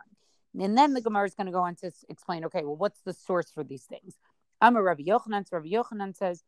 And 0.59 0.77
then 0.77 0.95
the 0.95 1.01
Gemara 1.01 1.27
is 1.27 1.35
going 1.35 1.47
to 1.47 1.53
go 1.53 1.63
on 1.63 1.77
to 1.77 1.91
explain, 2.09 2.45
okay, 2.45 2.63
well, 2.65 2.77
what's 2.77 3.01
the 3.03 3.13
source 3.13 3.51
for 3.51 3.63
these 3.65 3.85
things? 3.85 4.17
I'm 4.61 4.77
a 4.77 4.83
Rabbi 4.83 5.05
Yochanan. 5.05 5.49
So 5.49 5.57
Rabbi 5.57 5.69
Yochanan 5.69 6.17
says, 6.17 6.43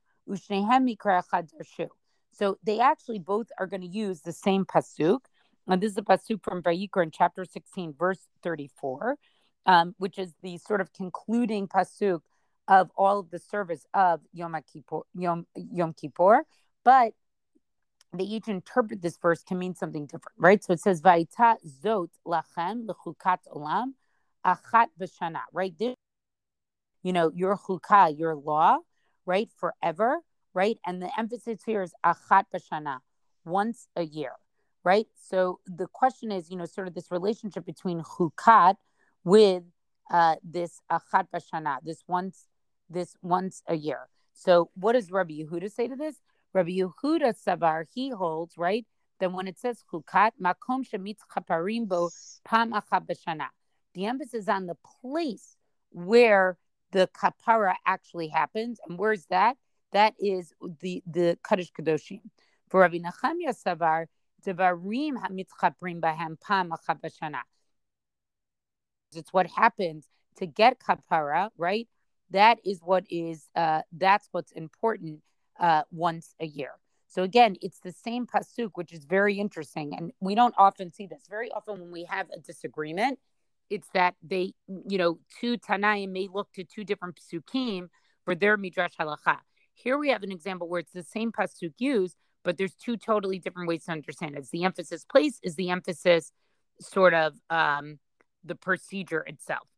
So 2.33 2.59
they 2.63 2.81
actually 2.81 3.19
both 3.19 3.47
are 3.59 3.67
going 3.67 3.81
to 3.81 3.87
use 3.87 4.21
the 4.21 4.33
same 4.33 4.65
pasuk. 4.65 5.21
And 5.69 5.81
this 5.81 5.93
is 5.93 5.99
a 5.99 6.03
pasuk 6.03 6.43
from 6.43 6.63
Vayikra 6.63 7.05
in 7.05 7.11
chapter 7.11 7.45
16, 7.45 7.95
verse 7.97 8.19
34, 8.43 9.17
um, 9.67 9.95
which 9.99 10.19
is 10.19 10.35
the 10.43 10.59
sort 10.59 10.81
of 10.81 10.93
concluding 10.93 11.69
pasuk 11.69 12.21
of 12.69 12.91
all 12.97 13.21
of 13.21 13.31
the 13.31 13.39
service 13.39 13.87
of 13.95 14.21
Yom 14.33 14.57
Kippur. 14.73 15.03
Yom, 15.15 15.47
Yom 15.57 15.93
Kippur. 15.95 16.45
But 16.85 17.13
they 18.13 18.25
each 18.25 18.49
interpret 18.49 19.01
this 19.01 19.17
verse 19.17 19.43
to 19.45 19.55
mean 19.55 19.75
something 19.75 20.07
different, 20.07 20.37
right? 20.37 20.63
So 20.63 20.73
it 20.75 20.81
says, 20.81 21.01
"Vayita 21.01 21.57
zot 21.83 22.11
lachem 22.27 22.87
lechukat 22.87 23.39
olam 23.55 23.95
achat 24.45 24.89
b'shana," 25.01 25.43
right? 25.53 25.77
This, 25.79 25.95
you 27.03 27.13
know, 27.13 27.31
your 27.35 27.57
chukah, 27.57 28.17
your 28.17 28.35
law, 28.35 28.79
right, 29.25 29.51
forever, 29.57 30.21
right? 30.53 30.79
And 30.87 31.01
the 31.01 31.11
emphasis 31.19 31.61
here 31.65 31.83
is 31.83 31.95
achat 32.05 32.45
b'shana, 32.55 32.99
once 33.45 33.89
a 33.97 34.03
year, 34.03 34.33
right? 34.85 35.07
So 35.15 35.61
the 35.67 35.87
question 35.87 36.31
is, 36.31 36.51
you 36.51 36.57
know, 36.57 36.67
sort 36.67 36.89
of 36.89 36.95
this 36.95 37.11
relationship 37.11 37.65
between 37.65 38.03
chukat 38.03 38.77
with 39.25 39.63
uh, 40.11 40.37
this 40.45 40.81
achat 40.91 41.29
b'shana, 41.35 41.79
this 41.83 42.03
once, 42.07 42.47
this 42.91 43.17
once 43.23 43.63
a 43.67 43.75
year. 43.75 44.09
So 44.35 44.71
what 44.75 44.93
does 44.93 45.11
Rabbi 45.11 45.35
Yehuda 45.43 45.71
say 45.71 45.89
to 45.89 45.97
this? 45.97 46.17
Rabbi 46.53 46.71
Yehuda 46.71 47.35
Savar, 47.35 47.87
he 47.93 48.11
holds, 48.11 48.59
right? 48.59 48.87
Then 49.21 49.33
when 49.33 49.47
it 49.47 49.59
says 49.59 49.85
chukat, 49.91 50.33
makom 50.43 50.85
shemitz 50.85 51.19
chaparim 51.35 51.89
bo 51.89 52.11
pam 52.45 52.73
b'shana. 52.73 53.47
The 53.95 54.07
emphasis 54.07 54.49
on 54.49 54.67
the 54.67 54.77
place 55.01 55.57
where 55.91 56.59
the 56.93 57.09
kapara 57.17 57.75
actually 57.87 58.29
happens. 58.29 58.81
And 58.87 58.99
where's 58.99 59.27
that? 59.27 59.57
That 59.93 60.15
is 60.19 60.53
the, 60.81 61.03
the 61.07 61.39
Kodesh 61.45 61.71
Kodeshim. 61.73 62.21
For 62.69 62.81
Rabbi 62.81 62.99
Nachamya 62.99 63.55
Savar, 63.55 64.07
devarim 64.45 65.13
hamitzchaprim 65.23 66.01
bahem 66.01 66.41
pam 66.41 66.71
b'shana. 66.71 67.41
It's 69.15 69.33
what 69.33 69.47
happens 69.47 70.09
to 70.37 70.47
get 70.47 70.79
kapara, 70.81 71.51
right? 71.57 71.89
That 72.31 72.59
is 72.65 72.81
what 72.83 73.05
is, 73.11 73.47
uh, 73.55 73.83
that's 73.93 74.29
what's 74.33 74.53
important 74.53 75.21
uh, 75.63 75.83
once 75.91 76.35
a 76.41 76.47
year. 76.47 76.73
So 77.09 77.23
again, 77.23 77.57
it's 77.63 77.79
the 77.79 77.93
same 77.93 78.27
pasuk, 78.27 78.71
which 78.75 78.93
is 78.93 79.05
very 79.05 79.39
interesting, 79.39 79.95
and 79.97 80.13
we 80.21 80.35
don't 80.35 80.55
often 80.59 80.91
see 80.91 81.07
this. 81.07 81.23
Very 81.29 81.51
often, 81.51 81.81
when 81.81 81.93
we 81.93 82.05
have 82.05 82.27
a 82.31 82.41
disagreement, 82.41 83.19
it's 83.71 83.89
that 83.95 84.15
they, 84.23 84.55
you 84.89 84.99
know, 84.99 85.19
two 85.41 85.57
Tanaim 85.59 86.11
may 86.11 86.29
look 86.33 86.53
to 86.55 86.65
two 86.65 86.85
different 86.85 87.19
pasukim 87.19 87.89
for 88.25 88.35
their 88.35 88.57
midrash 88.57 88.95
halacha. 88.99 89.39
Here 89.75 89.99
we 89.99 90.11
have 90.11 90.23
an 90.23 90.33
example 90.33 90.69
where 90.69 90.81
it's 90.81 90.93
the 90.93 91.03
same 91.03 91.33
pasuk 91.33 91.75
used, 91.79 92.17
but 92.45 92.57
there's 92.57 92.75
two 92.75 92.97
totally 92.97 93.39
different 93.39 93.69
ways 93.69 93.85
to 93.85 93.93
understand 93.93 94.35
it. 94.35 94.39
It's 94.39 94.51
the 94.51 94.65
emphasis 94.65 95.05
place 95.05 95.39
is 95.43 95.55
the 95.55 95.71
emphasis, 95.71 96.33
sort 96.81 97.15
of 97.15 97.35
um, 97.51 97.99
the 98.45 98.55
procedure 98.55 99.21
itself. 99.21 99.69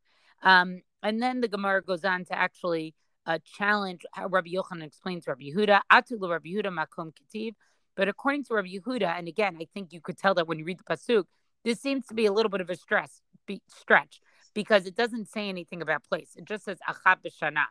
Um, 0.42 0.82
and 1.02 1.20
then 1.22 1.40
the 1.40 1.48
Gemara 1.48 1.82
goes 1.82 2.04
on 2.04 2.24
to 2.26 2.38
actually 2.38 2.94
uh, 3.26 3.38
challenge 3.58 4.02
how 4.12 4.26
Rabbi 4.28 4.50
Yochanan 4.50 4.84
explains 4.84 5.26
Rabbi 5.26 5.44
Yehuda. 5.44 5.80
Atu 5.90 6.20
Rabbi 6.20 6.50
Yehuda 6.50 6.66
makom 6.66 7.12
ketiv. 7.12 7.54
But 7.96 8.08
according 8.08 8.44
to 8.44 8.54
Rabbi 8.54 8.68
Yehuda, 8.68 9.18
and 9.18 9.28
again, 9.28 9.56
I 9.60 9.66
think 9.72 9.92
you 9.92 10.00
could 10.00 10.18
tell 10.18 10.34
that 10.34 10.48
when 10.48 10.58
you 10.58 10.64
read 10.64 10.78
the 10.78 10.84
pasuk, 10.84 11.24
this 11.64 11.80
seems 11.80 12.06
to 12.06 12.14
be 12.14 12.26
a 12.26 12.32
little 12.32 12.50
bit 12.50 12.60
of 12.60 12.68
a 12.68 12.76
stress 12.76 13.22
be, 13.46 13.62
stretch 13.68 14.20
because 14.52 14.86
it 14.86 14.94
doesn't 14.94 15.28
say 15.28 15.48
anything 15.48 15.80
about 15.80 16.04
place. 16.04 16.30
It 16.36 16.44
just 16.44 16.64
says 16.64 16.78
achab 16.88 17.18
b'shana, 17.24 17.64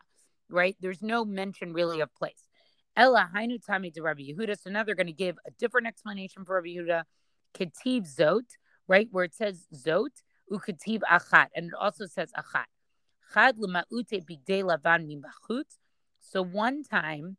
right? 0.48 0.76
There's 0.80 1.02
no 1.02 1.24
mention 1.24 1.72
really 1.72 2.00
of 2.00 2.14
place. 2.14 2.48
Ella 2.96 3.30
hainu 3.34 3.58
tami 3.64 3.92
to 3.94 4.02
Rabbi 4.02 4.22
Yehuda. 4.22 4.60
So 4.60 4.70
now 4.70 4.84
they're 4.84 4.94
going 4.94 5.06
to 5.06 5.12
give 5.12 5.36
a 5.46 5.50
different 5.52 5.86
explanation 5.86 6.44
for 6.44 6.56
Rabbi 6.56 6.68
Yehuda. 6.68 7.04
Ketiv 7.54 8.12
zot, 8.12 8.56
right, 8.88 9.08
where 9.10 9.24
it 9.24 9.34
says 9.34 9.66
zot, 9.74 10.22
uketiv 10.50 11.00
achat, 11.10 11.46
and 11.54 11.66
it 11.66 11.74
also 11.78 12.06
says 12.06 12.32
achat. 12.36 12.64
So 16.20 16.42
one 16.42 16.84
time, 16.84 17.36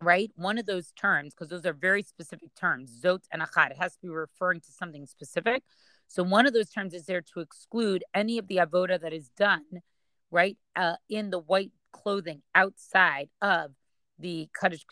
right, 0.00 0.30
one 0.34 0.58
of 0.58 0.66
those 0.66 0.92
terms, 0.92 1.32
because 1.32 1.48
those 1.48 1.64
are 1.64 1.72
very 1.72 2.02
specific 2.02 2.52
terms, 2.56 2.90
zot 3.00 3.22
and 3.32 3.40
achad, 3.40 3.70
it 3.70 3.76
has 3.78 3.94
to 3.94 4.00
be 4.02 4.08
referring 4.08 4.60
to 4.60 4.72
something 4.72 5.06
specific. 5.06 5.62
So 6.08 6.24
one 6.24 6.44
of 6.46 6.52
those 6.52 6.70
terms 6.70 6.92
is 6.92 7.06
there 7.06 7.22
to 7.34 7.40
exclude 7.40 8.02
any 8.12 8.36
of 8.38 8.48
the 8.48 8.56
avoda 8.56 9.00
that 9.00 9.12
is 9.12 9.28
done, 9.36 9.82
right, 10.32 10.58
uh, 10.74 10.96
in 11.08 11.30
the 11.30 11.38
white 11.38 11.70
clothing 11.92 12.42
outside 12.54 13.28
of 13.40 13.70
the 14.18 14.48
Kaddish 14.60 14.84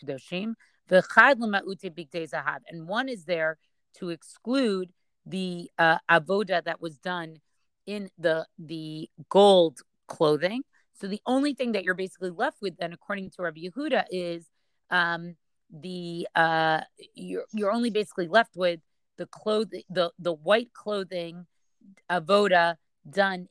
zahad, 2.29 2.59
and 2.69 2.87
one 2.87 3.09
is 3.09 3.25
there 3.25 3.57
to 3.97 4.09
exclude 4.09 4.93
the 5.25 5.69
uh, 5.77 5.97
avoda 6.09 6.63
that 6.63 6.81
was 6.81 6.97
done 6.97 7.37
in 7.85 8.09
the 8.17 8.45
the 8.57 9.09
gold 9.29 9.81
clothing. 10.15 10.61
So 10.99 11.07
the 11.07 11.21
only 11.25 11.53
thing 11.53 11.71
that 11.71 11.83
you're 11.83 12.01
basically 12.05 12.33
left 12.43 12.57
with 12.61 12.75
then, 12.77 12.91
according 12.93 13.31
to 13.31 13.43
Rabbi 13.43 13.61
Yehuda, 13.67 14.03
is 14.11 14.45
um, 14.89 15.35
the 15.71 16.27
uh, 16.35 16.81
you're 17.15 17.45
you're 17.53 17.71
only 17.71 17.89
basically 17.89 18.27
left 18.27 18.55
with 18.55 18.81
the 19.17 19.25
clothing, 19.25 19.83
the 19.89 20.11
the 20.19 20.33
white 20.33 20.73
clothing, 20.73 21.47
avoda 22.09 22.75
done 23.09 23.47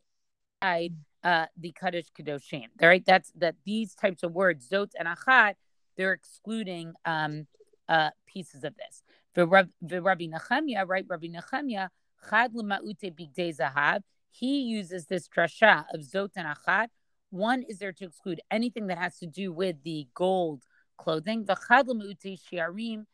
inside 0.62 0.95
uh, 1.25 1.47
the 1.57 1.73
Kodesh 1.73 2.09
Kodeshim. 2.17 2.69
All 2.81 2.88
right, 2.88 3.05
that's 3.05 3.33
that 3.37 3.57
these 3.64 3.95
types 3.95 4.23
of 4.23 4.33
words, 4.33 4.69
zot 4.69 4.90
and 4.99 5.09
achat, 5.09 5.55
they're 5.97 6.12
excluding 6.12 6.93
um, 7.05 7.47
uh, 7.88 8.11
pieces 8.26 8.64
of 8.64 8.75
this. 8.76 9.02
The 9.35 9.47
Rabbi 9.47 10.26
Nechemia, 10.26 10.87
right? 10.87 11.07
Rabbi 11.09 11.29
Nechemia, 11.29 11.88
chad 12.29 12.52
lemaute 12.55 13.09
bigdei 13.19 13.57
zahav 13.57 14.02
he 14.30 14.60
uses 14.62 15.06
this 15.06 15.28
drasha 15.28 15.84
of 15.92 16.00
zot 16.00 16.30
and 16.37 16.46
achat. 16.46 16.88
One 17.30 17.62
is 17.62 17.78
there 17.78 17.92
to 17.92 18.04
exclude 18.04 18.40
anything 18.50 18.88
that 18.88 18.99
has 18.99 19.18
to 19.18 19.26
do 19.26 19.52
with 19.52 19.82
the 19.84 20.08
gold 20.14 20.64
clothing. 20.99 21.44
Shiarim 21.46 23.06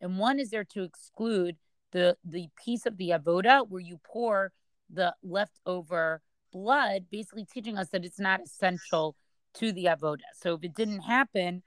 And 0.00 0.18
one 0.18 0.38
is 0.38 0.50
there 0.50 0.64
to 0.64 0.82
exclude 0.82 1.56
the 1.92 2.16
the 2.24 2.48
piece 2.62 2.86
of 2.86 2.96
the 2.96 3.10
avoda 3.10 3.66
where 3.68 3.80
you 3.80 3.98
pour 4.04 4.52
the 4.90 5.14
leftover 5.22 6.22
blood, 6.52 7.06
basically 7.10 7.44
teaching 7.44 7.76
us 7.78 7.88
that 7.90 8.04
it's 8.04 8.20
not 8.20 8.40
essential 8.40 9.16
to 9.54 9.72
the 9.72 9.86
avoda. 9.86 10.28
So 10.34 10.54
if 10.54 10.64
it 10.64 10.74
didn't 10.74 11.00
happen, 11.00 11.62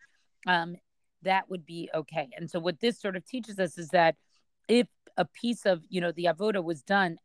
um, 0.48 0.76
that 1.24 1.50
would 1.50 1.66
be 1.66 1.90
okay. 1.94 2.30
And 2.36 2.50
so 2.50 2.60
what 2.60 2.80
this 2.80 3.00
sort 3.00 3.16
of 3.16 3.26
teaches 3.26 3.60
us 3.60 3.78
is 3.78 3.90
that 3.90 4.16
if 4.68 4.88
a 5.18 5.26
piece 5.26 5.66
of 5.66 5.82
you 5.90 6.02
know 6.02 6.12
the 6.12 6.26
avoda 6.26 6.64
was 6.64 6.82
done 6.82 7.18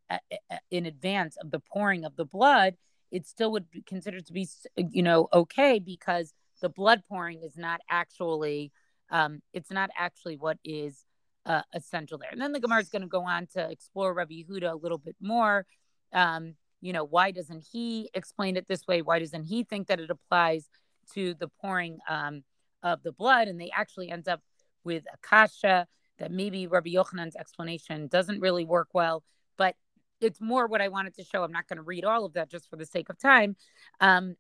in 0.71 0.87
advance 0.87 1.37
of 1.37 1.51
the 1.51 1.61
pouring 1.61 2.05
of 2.05 2.17
the 2.17 2.25
blood 2.25 2.75
it 3.11 3.27
still 3.27 3.53
would 3.53 3.71
be 3.71 3.83
considered 3.83 4.27
to 4.27 4.33
be 4.33 4.49
you 4.91 5.03
know 5.03 5.29
okay 5.33 5.79
because 5.79 6.33
the 6.61 6.69
blood 6.69 7.03
pouring 7.09 7.43
is 7.43 7.57
not 7.57 7.81
actually 7.91 8.73
um 9.11 9.41
it's 9.53 9.71
not 9.71 9.91
actually 9.97 10.37
what 10.37 10.59
is 10.65 11.05
uh, 11.45 11.63
essential 11.73 12.19
there. 12.19 12.31
And 12.33 12.41
then 12.41 12.51
the 12.51 12.61
gemara 12.61 12.81
is 12.81 12.89
going 12.89 13.03
to 13.03 13.09
go 13.09 13.23
on 13.23 13.47
to 13.55 13.71
explore 13.71 14.13
rabbi 14.13 14.43
yehuda 14.43 14.73
a 14.73 14.77
little 14.77 14.99
bit 14.99 15.17
more. 15.21 15.67
Um 16.13 16.55
you 16.81 16.93
know 16.93 17.05
why 17.05 17.31
doesn't 17.31 17.65
he 17.73 18.11
explain 18.15 18.57
it 18.57 18.67
this 18.67 18.87
way? 18.87 19.03
Why 19.03 19.19
doesn't 19.19 19.45
he 19.45 19.65
think 19.65 19.87
that 19.87 20.01
it 20.01 20.11
applies 20.11 20.69
to 21.15 21.35
the 21.35 21.49
pouring 21.61 21.99
um 22.09 22.43
of 22.83 23.03
the 23.03 23.13
blood? 23.13 23.49
And 23.49 23.61
they 23.61 23.71
actually 23.73 24.11
end 24.11 24.29
up 24.29 24.41
with 24.83 25.05
akasha 25.15 25.87
that 26.19 26.31
maybe 26.31 26.67
Rabbi 26.67 26.91
Yochanan's 26.91 27.37
explanation 27.37 28.09
doesn't 28.09 28.41
really 28.41 28.65
work 28.65 28.89
well, 28.93 29.23
but 29.57 29.75
it's 30.21 30.41
more 30.41 30.67
what 30.67 30.81
I 30.81 30.89
wanted 30.89 31.15
to 31.17 31.25
show. 31.25 31.43
I'm 31.43 31.53
not 31.53 31.69
going 31.69 31.77
to 31.77 31.83
read 31.83 32.05
all 32.05 32.25
of 32.25 32.35
that 32.35 32.51
just 32.51 32.71
for 32.71 32.77
the 32.77 32.87
sake 32.87 33.09
of 33.11 33.19
time. 33.19 33.57
Um, 34.01 34.37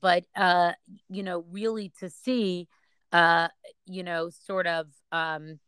but, 0.00 0.24
uh, 0.36 0.72
you 1.08 1.22
know, 1.22 1.44
really 1.50 1.92
to 2.00 2.10
see, 2.10 2.68
uh, 3.12 3.48
you 3.86 4.02
know, 4.02 4.30
sort 4.30 4.66
of, 4.66 4.86
um, 5.12 5.58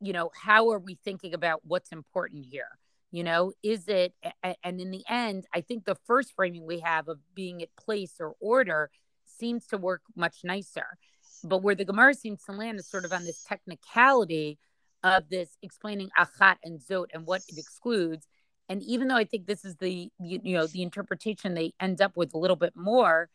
you 0.00 0.12
know, 0.12 0.30
how 0.34 0.70
are 0.70 0.78
we 0.78 0.98
thinking 1.04 1.34
about 1.34 1.60
what's 1.64 1.92
important 1.92 2.46
here? 2.50 2.78
You 3.12 3.24
know, 3.24 3.52
is 3.62 3.88
it, 3.88 4.14
and 4.62 4.80
in 4.80 4.90
the 4.90 5.02
end, 5.08 5.46
I 5.52 5.62
think 5.62 5.84
the 5.84 5.96
first 6.06 6.32
framing 6.34 6.64
we 6.64 6.80
have 6.80 7.08
of 7.08 7.18
being 7.34 7.60
at 7.62 7.74
place 7.76 8.14
or 8.20 8.34
order 8.40 8.90
seems 9.26 9.66
to 9.68 9.78
work 9.78 10.02
much 10.14 10.38
nicer 10.44 10.96
but 11.44 11.62
where 11.62 11.74
the 11.74 11.84
Gemara 11.84 12.14
seems 12.14 12.42
to 12.44 12.52
land 12.52 12.78
is 12.78 12.88
sort 12.88 13.04
of 13.04 13.12
on 13.12 13.24
this 13.24 13.42
technicality 13.44 14.58
of 15.02 15.28
this 15.28 15.56
explaining 15.62 16.10
achat 16.18 16.56
and 16.62 16.80
zot 16.80 17.06
and 17.12 17.26
what 17.26 17.42
it 17.48 17.58
excludes. 17.58 18.26
And 18.68 18.82
even 18.82 19.08
though 19.08 19.16
I 19.16 19.24
think 19.24 19.46
this 19.46 19.64
is 19.64 19.76
the 19.76 20.10
you, 20.20 20.40
you 20.42 20.54
know 20.54 20.66
the 20.66 20.82
interpretation 20.82 21.54
they 21.54 21.72
end 21.80 22.00
up 22.00 22.16
with 22.16 22.34
a 22.34 22.38
little 22.38 22.56
bit 22.56 22.76
more, 22.76 23.28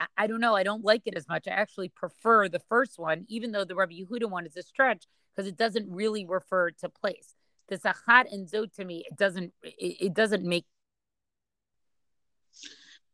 I, 0.00 0.06
I, 0.16 0.26
don't 0.26 0.40
know. 0.40 0.54
I 0.54 0.62
don't 0.62 0.84
like 0.84 1.02
it 1.06 1.14
as 1.16 1.28
much. 1.28 1.46
I 1.46 1.52
actually 1.52 1.88
prefer 1.88 2.48
the 2.48 2.60
first 2.68 2.98
one, 2.98 3.24
even 3.28 3.52
though 3.52 3.64
the 3.64 3.74
Rabbi 3.74 3.94
Yehuda 3.94 4.28
one 4.28 4.46
is 4.46 4.56
a 4.56 4.62
stretch 4.62 5.06
because 5.34 5.48
it 5.48 5.56
doesn't 5.56 5.90
really 5.90 6.26
refer 6.26 6.70
to 6.70 6.88
place. 6.88 7.34
This 7.68 7.80
achat 7.80 8.30
and 8.30 8.48
zot 8.48 8.74
to 8.74 8.84
me, 8.84 9.04
it 9.10 9.16
doesn't 9.16 9.52
it, 9.62 9.96
it 10.06 10.14
doesn't 10.14 10.44
make. 10.44 10.66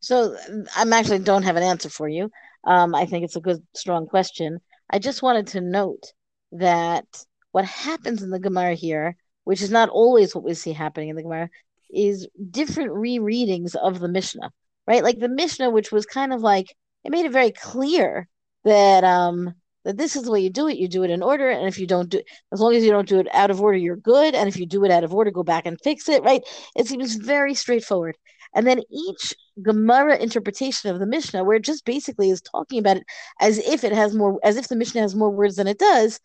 So 0.00 0.37
I'm 0.76 0.92
actually 0.92 1.21
don't 1.21 1.42
have 1.42 1.57
an 1.57 1.62
answer 1.62 1.90
for 1.90 2.09
you. 2.09 2.30
Um, 2.64 2.95
I 2.95 3.07
think 3.07 3.25
it's 3.25 3.37
a 3.37 3.40
good, 3.40 3.62
strong 3.75 4.07
question. 4.07 4.61
I 4.90 4.99
just 4.99 5.23
wanted 5.23 5.49
to 5.49 5.61
note 5.61 6.12
that 6.52 7.07
what 7.52 7.64
happens 7.64 8.23
in 8.23 8.30
the 8.30 8.38
Gemara 8.40 8.75
here, 8.75 9.16
which 9.45 9.62
is 9.62 9.71
not 9.71 9.88
always 9.88 10.35
what 10.35 10.45
we 10.45 10.54
see 10.54 10.73
happening 10.73 11.11
in 11.11 11.16
the 11.16 11.23
Gemara, 11.23 11.49
is 11.90 12.28
different 12.50 12.90
rereadings 12.90 13.75
of 13.75 13.99
the 13.99 14.09
Mishnah, 14.09 14.50
right? 14.87 15.02
Like 15.02 15.19
the 15.19 15.28
Mishnah, 15.28 15.71
which 15.71 15.92
was 15.92 16.07
kind 16.07 16.33
of 16.33 16.40
like 16.40 16.75
it 17.04 17.11
made 17.11 17.25
it 17.26 17.33
very 17.33 17.50
clear 17.50 18.28
that 18.64 19.04
um 19.04 19.54
that 19.85 19.97
this 19.97 20.14
is 20.14 20.25
the 20.25 20.30
way 20.30 20.40
you 20.40 20.50
do 20.50 20.69
it. 20.69 20.76
You 20.76 20.88
do 20.88 21.04
it 21.04 21.11
in 21.11 21.23
order, 21.23 21.49
and 21.49 21.66
if 21.66 21.78
you 21.78 21.87
don't 21.87 22.11
do, 22.11 22.21
as 22.52 22.61
long 22.61 22.75
as 22.75 22.85
you 22.85 22.90
don't 22.90 23.09
do 23.09 23.19
it 23.19 23.28
out 23.33 23.50
of 23.50 23.61
order, 23.61 23.78
you're 23.78 23.97
good. 23.97 24.35
And 24.35 24.49
if 24.49 24.57
you 24.59 24.66
do 24.66 24.85
it 24.85 24.90
out 24.90 25.04
of 25.04 25.14
order, 25.14 25.30
go 25.30 25.42
back 25.42 25.66
and 25.66 25.80
fix 25.83 26.09
it. 26.09 26.23
Right? 26.23 26.42
It 26.76 26.87
seems 26.87 27.14
very 27.14 27.54
straightforward. 27.54 28.16
And 28.54 28.66
then 28.66 28.83
each 28.90 29.35
Gemara 29.62 30.16
interpretation 30.16 30.90
of 30.90 30.99
the 30.99 31.07
Mishnah, 31.07 31.45
where 31.45 31.57
it 31.57 31.64
just 31.64 31.85
basically 31.85 32.30
is 32.30 32.40
talking 32.40 32.78
about 32.78 32.97
it 32.97 33.04
as 33.40 33.59
if 33.59 33.85
it 33.85 33.92
has 33.92 34.14
more, 34.14 34.38
as 34.42 34.57
if 34.57 34.69
the 34.69 34.76
Mishnah 34.76 35.02
has 35.02 35.14
more 35.14 35.30
words 35.30 35.57
than 35.57 35.66
it 35.66 35.78
does, 35.78 36.21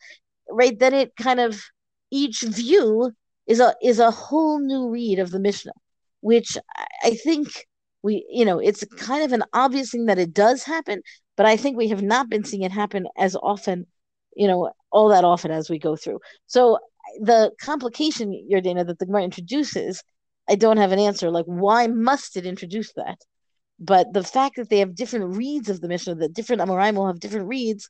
right? 0.49 0.77
Then 0.77 0.93
it 0.93 1.15
kind 1.15 1.39
of 1.39 1.61
each 2.11 2.41
view 2.41 3.11
is 3.47 3.59
a 3.59 3.75
is 3.81 3.99
a 3.99 4.11
whole 4.11 4.59
new 4.59 4.89
read 4.89 5.19
of 5.19 5.31
the 5.31 5.39
Mishnah, 5.39 5.73
which 6.21 6.57
I 7.03 7.11
think 7.11 7.47
we, 8.01 8.25
you 8.29 8.45
know, 8.45 8.59
it's 8.59 8.83
kind 8.97 9.23
of 9.23 9.31
an 9.33 9.43
obvious 9.53 9.91
thing 9.91 10.05
that 10.05 10.19
it 10.19 10.33
does 10.33 10.63
happen, 10.63 11.01
but 11.37 11.45
I 11.45 11.57
think 11.57 11.77
we 11.77 11.87
have 11.89 12.03
not 12.03 12.29
been 12.29 12.43
seeing 12.43 12.63
it 12.63 12.71
happen 12.71 13.07
as 13.17 13.35
often, 13.35 13.87
you 14.35 14.47
know, 14.47 14.71
all 14.91 15.09
that 15.09 15.23
often 15.23 15.51
as 15.51 15.69
we 15.69 15.79
go 15.79 15.95
through. 15.95 16.19
So 16.47 16.79
the 17.19 17.51
complication, 17.59 18.31
Yardena, 18.51 18.85
that 18.85 18.99
the 18.99 19.05
Gemara 19.05 19.23
introduces, 19.23 20.03
I 20.47 20.55
don't 20.55 20.77
have 20.77 20.91
an 20.91 20.99
answer. 20.99 21.31
Like, 21.31 21.45
why 21.45 21.87
must 21.87 22.37
it 22.37 22.45
introduce 22.45 22.93
that? 22.93 23.19
But 23.79 24.13
the 24.13 24.23
fact 24.23 24.55
that 24.55 24.69
they 24.69 24.79
have 24.79 24.95
different 24.95 25.35
reads 25.35 25.69
of 25.69 25.81
the 25.81 25.87
Mishnah, 25.87 26.15
that 26.15 26.33
different 26.33 26.61
Amoraim 26.61 26.95
will 26.95 27.07
have 27.07 27.19
different 27.19 27.47
reads, 27.47 27.89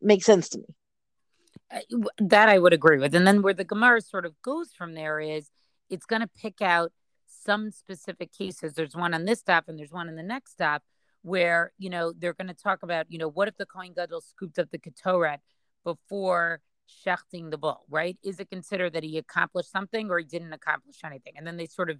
makes 0.00 0.26
sense 0.26 0.48
to 0.50 0.58
me. 0.58 1.82
That 2.18 2.48
I 2.48 2.58
would 2.58 2.72
agree 2.72 2.98
with. 2.98 3.14
And 3.14 3.26
then 3.26 3.42
where 3.42 3.54
the 3.54 3.64
Gemara 3.64 4.00
sort 4.00 4.26
of 4.26 4.40
goes 4.42 4.72
from 4.72 4.94
there 4.94 5.18
is 5.18 5.50
it's 5.90 6.06
going 6.06 6.22
to 6.22 6.30
pick 6.40 6.62
out 6.62 6.92
some 7.26 7.70
specific 7.70 8.32
cases. 8.32 8.74
There's 8.74 8.94
one 8.94 9.14
on 9.14 9.24
this 9.24 9.40
stop 9.40 9.64
and 9.68 9.78
there's 9.78 9.92
one 9.92 10.08
in 10.08 10.16
the 10.16 10.22
next 10.22 10.52
stop 10.52 10.82
where 11.22 11.72
you 11.78 11.90
know 11.90 12.12
they're 12.16 12.32
going 12.32 12.48
to 12.48 12.54
talk 12.54 12.82
about 12.82 13.06
you 13.08 13.18
know 13.18 13.28
what 13.28 13.48
if 13.48 13.56
the 13.56 13.66
Kohen 13.66 13.92
Gadol 13.94 14.20
scooped 14.20 14.58
up 14.58 14.70
the 14.70 14.78
ketoret 14.78 15.38
before 15.84 16.60
shechting 17.06 17.50
the 17.50 17.58
bull, 17.58 17.84
right? 17.88 18.16
Is 18.22 18.40
it 18.40 18.50
considered 18.50 18.92
that 18.94 19.04
he 19.04 19.18
accomplished 19.18 19.70
something 19.70 20.10
or 20.10 20.18
he 20.18 20.24
didn't 20.24 20.52
accomplish 20.52 20.96
anything? 21.04 21.34
And 21.36 21.46
then 21.46 21.56
they 21.56 21.66
sort 21.66 21.90
of, 21.90 21.98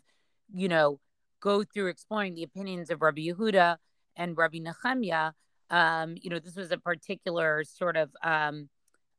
you 0.52 0.68
know, 0.68 1.00
go 1.40 1.62
through 1.62 1.88
exploring 1.88 2.34
the 2.34 2.42
opinions 2.42 2.90
of 2.90 3.02
Rabbi 3.02 3.22
Yehuda 3.22 3.76
and 4.16 4.36
Rabbi 4.36 4.58
Nehemiah. 4.58 5.32
Um, 5.70 6.16
you 6.20 6.30
know, 6.30 6.38
this 6.38 6.56
was 6.56 6.70
a 6.70 6.78
particular 6.78 7.64
sort 7.64 7.96
of, 7.96 8.10
um, 8.22 8.68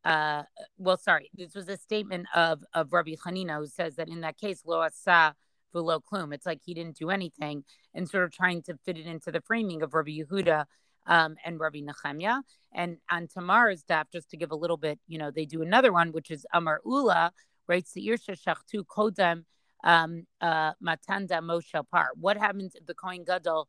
uh, 0.04 0.44
well, 0.78 0.98
sorry, 0.98 1.30
this 1.34 1.54
was 1.54 1.68
a 1.70 1.78
statement 1.78 2.28
of 2.34 2.64
of 2.74 2.94
Rabbi 2.94 3.16
Hanina 3.26 3.58
who 3.58 3.68
says 3.68 3.96
that 3.98 4.08
in 4.08 4.22
that 4.22 4.38
case, 4.38 4.64
lo 4.66 4.82
asa 4.82 5.36
below 5.72 6.00
klum. 6.00 6.34
It's 6.34 6.46
like 6.46 6.62
he 6.64 6.74
didn't 6.74 6.98
do 6.98 7.10
anything, 7.10 7.64
and 7.94 8.10
sort 8.10 8.24
of 8.24 8.32
trying 8.32 8.64
to 8.64 8.78
fit 8.86 8.98
it 8.98 9.06
into 9.06 9.32
the 9.32 9.42
framing 9.42 9.82
of 9.84 9.94
Rabbi 9.94 10.12
Yehuda 10.12 10.66
um, 11.10 11.36
and 11.44 11.60
Rabbi 11.60 11.82
Nehemiah. 11.82 12.42
And 12.74 12.98
on 13.12 13.28
Tamar's 13.28 13.84
daf, 13.84 14.06
just 14.14 14.30
to 14.30 14.38
give 14.38 14.52
a 14.52 14.56
little 14.56 14.78
bit, 14.78 15.00
you 15.08 15.18
know, 15.18 15.32
they 15.32 15.46
do 15.46 15.62
another 15.62 15.92
one, 15.92 16.12
which 16.14 16.32
is 16.32 16.46
Amar 16.54 16.80
Ula, 16.86 17.34
right? 17.68 17.86
Seir 17.86 18.16
shachtu 18.16 18.86
kodem 18.86 19.44
um, 19.84 20.26
uh, 20.40 20.74
matanda 20.82 21.42
moshel 21.42 21.84
par. 21.90 22.10
What 22.16 22.38
happens 22.38 22.76
if 22.76 22.86
the 22.86 22.94
Kohen 22.94 23.24
Gadol 23.26 23.68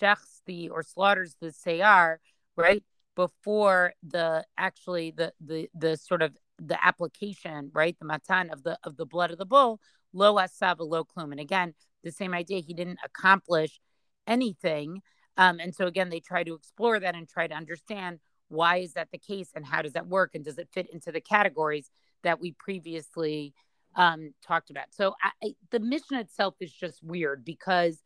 shechs 0.00 0.42
the 0.46 0.68
or 0.68 0.82
slaughters 0.82 1.36
the 1.40 1.48
seyar, 1.48 2.16
right? 2.56 2.82
Before 3.14 3.94
the 4.06 4.44
actually 4.58 5.12
the 5.12 5.32
the 5.40 5.70
the 5.74 5.96
sort 5.96 6.22
of 6.22 6.36
the 6.58 6.84
application, 6.84 7.70
right? 7.72 7.96
The 7.98 8.06
matan 8.06 8.50
of 8.50 8.64
the 8.64 8.78
of 8.82 8.96
the 8.96 9.06
blood 9.06 9.30
of 9.30 9.38
the 9.38 9.46
bull, 9.46 9.80
lo 10.12 10.34
asav 10.36 10.76
lo 10.80 11.04
klum. 11.04 11.30
And 11.30 11.40
again, 11.40 11.74
the 12.02 12.10
same 12.10 12.34
idea. 12.34 12.60
He 12.60 12.74
didn't 12.74 12.98
accomplish 13.04 13.80
anything. 14.26 15.02
Um, 15.36 15.60
and 15.60 15.74
so 15.74 15.86
again, 15.86 16.10
they 16.10 16.20
try 16.20 16.44
to 16.44 16.54
explore 16.54 17.00
that 17.00 17.14
and 17.14 17.28
try 17.28 17.46
to 17.46 17.54
understand 17.54 18.18
why 18.48 18.78
is 18.78 18.92
that 18.92 19.08
the 19.10 19.18
case 19.18 19.50
and 19.54 19.64
how 19.64 19.82
does 19.82 19.94
that 19.94 20.06
work 20.06 20.32
and 20.34 20.44
does 20.44 20.58
it 20.58 20.68
fit 20.72 20.88
into 20.92 21.10
the 21.10 21.20
categories 21.20 21.90
that 22.22 22.40
we 22.40 22.52
previously 22.52 23.54
um, 23.96 24.32
talked 24.46 24.70
about. 24.70 24.86
So 24.90 25.14
I, 25.42 25.54
the 25.70 25.80
Mishnah 25.80 26.20
itself 26.20 26.54
is 26.60 26.72
just 26.72 27.02
weird 27.02 27.44
because 27.44 27.98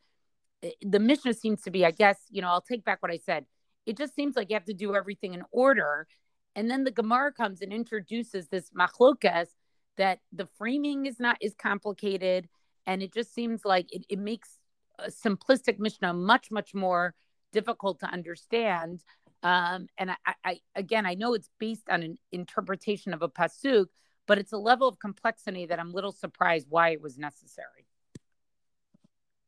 eh, 0.62 0.70
the 0.82 0.98
Mishnah 0.98 1.34
seems 1.34 1.62
to 1.62 1.70
be, 1.70 1.84
I 1.84 1.90
guess, 1.90 2.18
you 2.30 2.42
know, 2.42 2.48
I'll 2.48 2.60
take 2.60 2.84
back 2.84 3.02
what 3.02 3.12
I 3.12 3.18
said. 3.18 3.44
It 3.86 3.96
just 3.96 4.14
seems 4.14 4.36
like 4.36 4.50
you 4.50 4.54
have 4.54 4.64
to 4.64 4.74
do 4.74 4.94
everything 4.94 5.34
in 5.34 5.42
order. 5.52 6.06
And 6.54 6.70
then 6.70 6.84
the 6.84 6.90
Gemara 6.90 7.32
comes 7.32 7.60
and 7.60 7.72
introduces 7.72 8.48
this 8.48 8.70
machlokas 8.70 9.48
that 9.96 10.20
the 10.32 10.46
framing 10.58 11.06
is 11.06 11.20
not 11.20 11.36
is 11.40 11.54
complicated. 11.54 12.48
And 12.86 13.02
it 13.02 13.12
just 13.12 13.34
seems 13.34 13.64
like 13.64 13.86
it, 13.90 14.04
it 14.08 14.18
makes 14.18 14.58
a 14.98 15.08
simplistic 15.08 15.78
Mishnah 15.78 16.12
much, 16.14 16.50
much 16.50 16.74
more 16.74 17.14
difficult 17.52 18.00
to 18.00 18.06
understand. 18.06 19.02
Um, 19.42 19.86
and 19.98 20.10
I, 20.10 20.34
I, 20.44 20.60
again, 20.74 21.06
I 21.06 21.14
know 21.14 21.34
it's 21.34 21.50
based 21.58 21.88
on 21.88 22.02
an 22.02 22.18
interpretation 22.32 23.14
of 23.14 23.22
a 23.22 23.28
pasuk, 23.28 23.86
but 24.26 24.38
it's 24.38 24.52
a 24.52 24.58
level 24.58 24.88
of 24.88 24.98
complexity 24.98 25.66
that 25.66 25.78
I'm 25.78 25.90
a 25.90 25.94
little 25.94 26.12
surprised 26.12 26.66
why 26.68 26.90
it 26.90 27.00
was 27.00 27.18
necessary. 27.18 27.86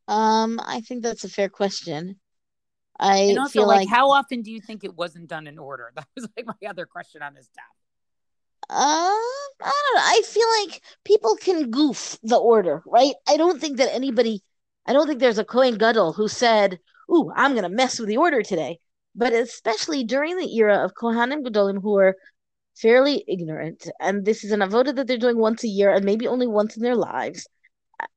Um, 0.07 0.61
I 0.65 0.81
think 0.81 1.03
that's 1.03 1.25
a 1.25 1.29
fair 1.29 1.49
question. 1.49 2.19
I 2.99 3.19
and 3.19 3.39
also, 3.39 3.61
feel 3.61 3.69
like, 3.69 3.81
like, 3.81 3.89
how 3.89 4.11
often 4.11 4.43
do 4.43 4.51
you 4.51 4.61
think 4.61 4.83
it 4.83 4.95
wasn't 4.95 5.29
done 5.29 5.47
in 5.47 5.59
order? 5.59 5.93
That 5.97 6.07
was 6.17 6.29
like 6.37 6.47
my 6.47 6.69
other 6.69 6.87
question 6.87 7.23
on 7.23 7.35
this 7.35 7.49
tab. 7.55 7.65
Uh, 8.71 8.75
I 8.75 9.13
don't 9.61 9.95
know. 9.95 10.03
I 10.03 10.23
feel 10.25 10.47
like 10.63 10.83
people 11.05 11.37
can 11.37 11.71
goof 11.71 12.19
the 12.23 12.37
order, 12.37 12.83
right? 12.87 13.15
I 13.27 13.37
don't 13.37 13.61
think 13.61 13.79
that 13.79 13.95
anybody 13.95 14.43
I 14.88 14.92
don't 14.94 15.07
think 15.07 15.20
there's 15.20 15.38
a 15.38 15.44
Kohen 15.44 15.77
Gadol 15.79 16.14
who 16.14 16.29
said, 16.29 16.81
"Ooh, 17.12 17.31
I'm 17.37 17.53
going 17.53 17.62
to 17.64 17.68
mess 17.68 17.98
with 18.01 18.09
the 18.09 18.16
order 18.16 18.42
today." 18.42 18.81
But 19.14 19.33
especially 19.35 20.03
during 20.03 20.37
the 20.38 20.57
era 20.57 20.83
of 20.85 20.94
Kohanim 20.94 21.44
Gadolim, 21.44 21.83
who 21.83 21.98
are 21.98 22.16
fairly 22.74 23.24
ignorant, 23.29 23.88
and 24.01 24.24
this 24.24 24.44
is 24.44 24.53
an 24.53 24.61
avoda 24.61 24.94
that 24.96 25.07
they're 25.07 25.18
doing 25.18 25.38
once 25.38 25.62
a 25.62 25.68
year 25.68 25.92
and 25.92 26.05
maybe 26.05 26.27
only 26.27 26.46
once 26.46 26.77
in 26.77 26.83
their 26.83 26.96
lives. 26.96 27.46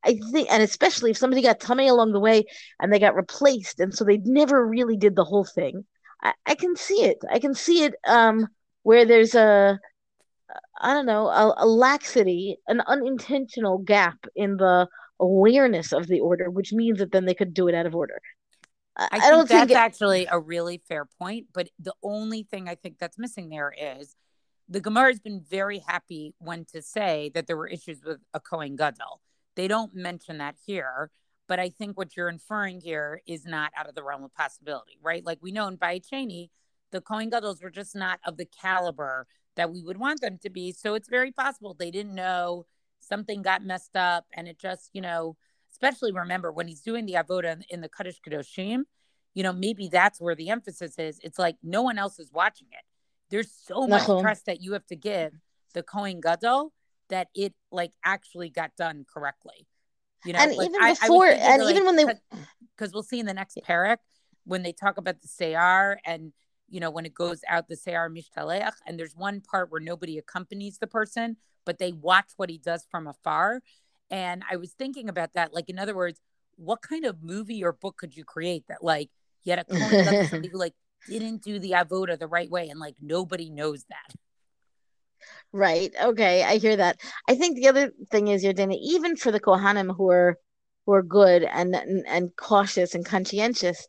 I 0.04 0.18
think, 0.32 0.50
and 0.50 0.62
especially 0.62 1.10
if 1.10 1.18
somebody 1.18 1.42
got 1.42 1.60
tamei 1.60 1.90
along 1.90 2.12
the 2.12 2.20
way 2.20 2.44
and 2.80 2.92
they 2.92 2.98
got 2.98 3.16
replaced, 3.16 3.80
and 3.80 3.94
so 3.94 4.04
they 4.04 4.18
never 4.18 4.66
really 4.66 4.96
did 4.96 5.16
the 5.16 5.24
whole 5.24 5.44
thing. 5.44 5.84
I, 6.22 6.32
I 6.46 6.54
can 6.54 6.76
see 6.76 7.02
it. 7.04 7.18
I 7.30 7.38
can 7.38 7.54
see 7.54 7.84
it 7.84 7.94
um, 8.06 8.48
where 8.82 9.04
there's 9.04 9.34
a, 9.34 9.78
I 10.80 10.94
don't 10.94 11.06
know, 11.06 11.26
a, 11.28 11.54
a 11.58 11.66
laxity, 11.66 12.58
an 12.68 12.80
unintentional 12.86 13.78
gap 13.78 14.18
in 14.36 14.56
the 14.56 14.88
awareness 15.22 15.92
of 15.92 16.08
the 16.08 16.20
order, 16.20 16.50
which 16.50 16.72
means 16.72 16.98
that 16.98 17.12
then 17.12 17.24
they 17.24 17.34
could 17.34 17.54
do 17.54 17.68
it 17.68 17.74
out 17.74 17.86
of 17.86 17.94
order. 17.94 18.20
I, 18.96 19.08
I 19.12 19.30
don't 19.30 19.48
think 19.48 19.68
that's 19.68 19.72
actually 19.72 20.26
a 20.30 20.38
really 20.38 20.82
fair 20.86 21.06
point. 21.18 21.46
But 21.54 21.70
the 21.78 21.94
only 22.02 22.42
thing 22.42 22.68
I 22.68 22.74
think 22.74 22.98
that's 22.98 23.18
missing 23.18 23.48
there 23.48 23.72
is 23.78 24.14
the 24.68 24.80
Gemara 24.80 25.08
has 25.08 25.20
been 25.20 25.40
very 25.48 25.78
happy 25.78 26.34
when 26.38 26.66
to 26.72 26.82
say 26.82 27.30
that 27.34 27.46
there 27.46 27.56
were 27.56 27.68
issues 27.68 28.02
with 28.04 28.18
a 28.34 28.40
Kohen 28.40 28.76
Gadol. 28.76 29.20
They 29.54 29.68
don't 29.68 29.94
mention 29.94 30.38
that 30.38 30.56
here, 30.66 31.10
but 31.46 31.58
I 31.58 31.68
think 31.68 31.96
what 31.96 32.16
you're 32.16 32.28
inferring 32.28 32.80
here 32.80 33.22
is 33.26 33.44
not 33.44 33.72
out 33.76 33.88
of 33.88 33.94
the 33.94 34.02
realm 34.02 34.24
of 34.24 34.34
possibility, 34.34 34.98
right? 35.02 35.24
Like 35.24 35.38
we 35.40 35.52
know 35.52 35.68
in 35.68 35.76
Bayit 35.76 36.06
Sheni, 36.10 36.48
the 36.90 37.00
Kohen 37.00 37.30
Gadol's 37.30 37.62
were 37.62 37.70
just 37.70 37.94
not 37.94 38.20
of 38.26 38.36
the 38.36 38.46
caliber 38.46 39.26
that 39.56 39.70
we 39.70 39.82
would 39.82 39.98
want 39.98 40.20
them 40.20 40.38
to 40.42 40.50
be. 40.50 40.72
So 40.72 40.94
it's 40.94 41.08
very 41.08 41.32
possible 41.32 41.74
they 41.74 41.90
didn't 41.90 42.14
know 42.14 42.66
something 43.02 43.42
got 43.42 43.64
messed 43.64 43.96
up. 43.96 44.26
And 44.34 44.48
it 44.48 44.58
just 44.58 44.90
you 44.92 45.00
know 45.00 45.36
especially 45.70 46.12
remember 46.12 46.52
when 46.52 46.68
he's 46.68 46.82
doing 46.82 47.06
the 47.06 47.14
avoda 47.14 47.52
in, 47.52 47.64
in 47.70 47.80
the 47.80 47.88
kodesh 47.88 48.16
kodeshim 48.26 48.82
you 49.34 49.42
know 49.42 49.52
maybe 49.52 49.88
that's 49.88 50.20
where 50.20 50.34
the 50.34 50.50
emphasis 50.50 50.98
is. 50.98 51.20
It's 51.22 51.38
like 51.38 51.56
no 51.62 51.82
one 51.82 51.98
else 51.98 52.18
is 52.18 52.30
watching 52.32 52.68
it. 52.70 52.84
There's 53.30 53.50
so 53.50 53.86
much 53.86 54.04
trust 54.04 54.46
that 54.46 54.60
you 54.60 54.74
have 54.74 54.86
to 54.86 54.96
give 54.96 55.32
the 55.72 55.82
Kohen 55.82 56.20
Gadol 56.20 56.72
that 57.08 57.28
it 57.34 57.54
like 57.70 57.92
actually 58.04 58.50
got 58.50 58.76
done 58.76 59.06
correctly. 59.12 59.66
You 60.24 60.34
know, 60.34 60.38
and 60.38 60.56
like, 60.56 60.68
even 60.68 60.80
before, 60.80 61.26
I, 61.26 61.30
I 61.30 61.34
and 61.34 61.64
like, 61.64 61.74
even 61.74 61.86
when 61.86 61.96
they, 61.96 62.04
because 62.76 62.92
we'll 62.92 63.02
see 63.02 63.18
in 63.18 63.26
the 63.26 63.34
next 63.34 63.58
parak 63.66 63.98
when 64.44 64.62
they 64.62 64.72
talk 64.72 64.98
about 64.98 65.20
the 65.20 65.28
Seyar 65.28 65.96
and 66.04 66.32
you 66.68 66.78
know 66.78 66.90
when 66.90 67.06
it 67.06 67.14
goes 67.14 67.40
out 67.48 67.68
the 67.68 67.74
Seyar 67.74 68.08
Mishtaleach, 68.08 68.74
and 68.86 68.98
there's 68.98 69.16
one 69.16 69.40
part 69.40 69.70
where 69.70 69.80
nobody 69.80 70.18
accompanies 70.18 70.78
the 70.78 70.86
person, 70.86 71.36
but 71.64 71.78
they 71.78 71.92
watch 71.92 72.30
what 72.36 72.50
he 72.50 72.58
does 72.58 72.86
from 72.90 73.06
afar. 73.06 73.60
And 74.10 74.42
I 74.50 74.56
was 74.56 74.72
thinking 74.72 75.08
about 75.08 75.32
that. 75.34 75.54
Like, 75.54 75.68
in 75.68 75.78
other 75.78 75.94
words, 75.94 76.20
what 76.56 76.82
kind 76.82 77.04
of 77.04 77.22
movie 77.22 77.64
or 77.64 77.72
book 77.72 77.96
could 77.96 78.16
you 78.16 78.24
create 78.24 78.64
that, 78.68 78.84
like, 78.84 79.10
you 79.44 79.52
had 79.52 79.64
a 79.68 80.24
somebody 80.28 80.48
who, 80.48 80.58
like, 80.58 80.74
didn't 81.08 81.42
do 81.42 81.58
the 81.58 81.72
avoda 81.72 82.18
the 82.18 82.28
right 82.28 82.50
way 82.50 82.68
and, 82.68 82.78
like, 82.78 82.96
nobody 83.00 83.50
knows 83.50 83.84
that? 83.88 84.14
Right. 85.52 85.92
Okay. 86.00 86.42
I 86.42 86.56
hear 86.56 86.76
that. 86.76 87.00
I 87.28 87.34
think 87.34 87.56
the 87.56 87.68
other 87.68 87.92
thing 88.10 88.28
is, 88.28 88.44
Yardena, 88.44 88.76
even 88.80 89.16
for 89.16 89.30
the 89.30 89.40
Kohanim 89.40 89.94
who 89.96 90.10
are 90.10 90.38
who 90.86 90.92
are 90.92 91.02
good 91.02 91.44
and, 91.44 91.74
and 91.74 92.04
and 92.06 92.34
cautious 92.36 92.94
and 92.94 93.04
conscientious, 93.04 93.86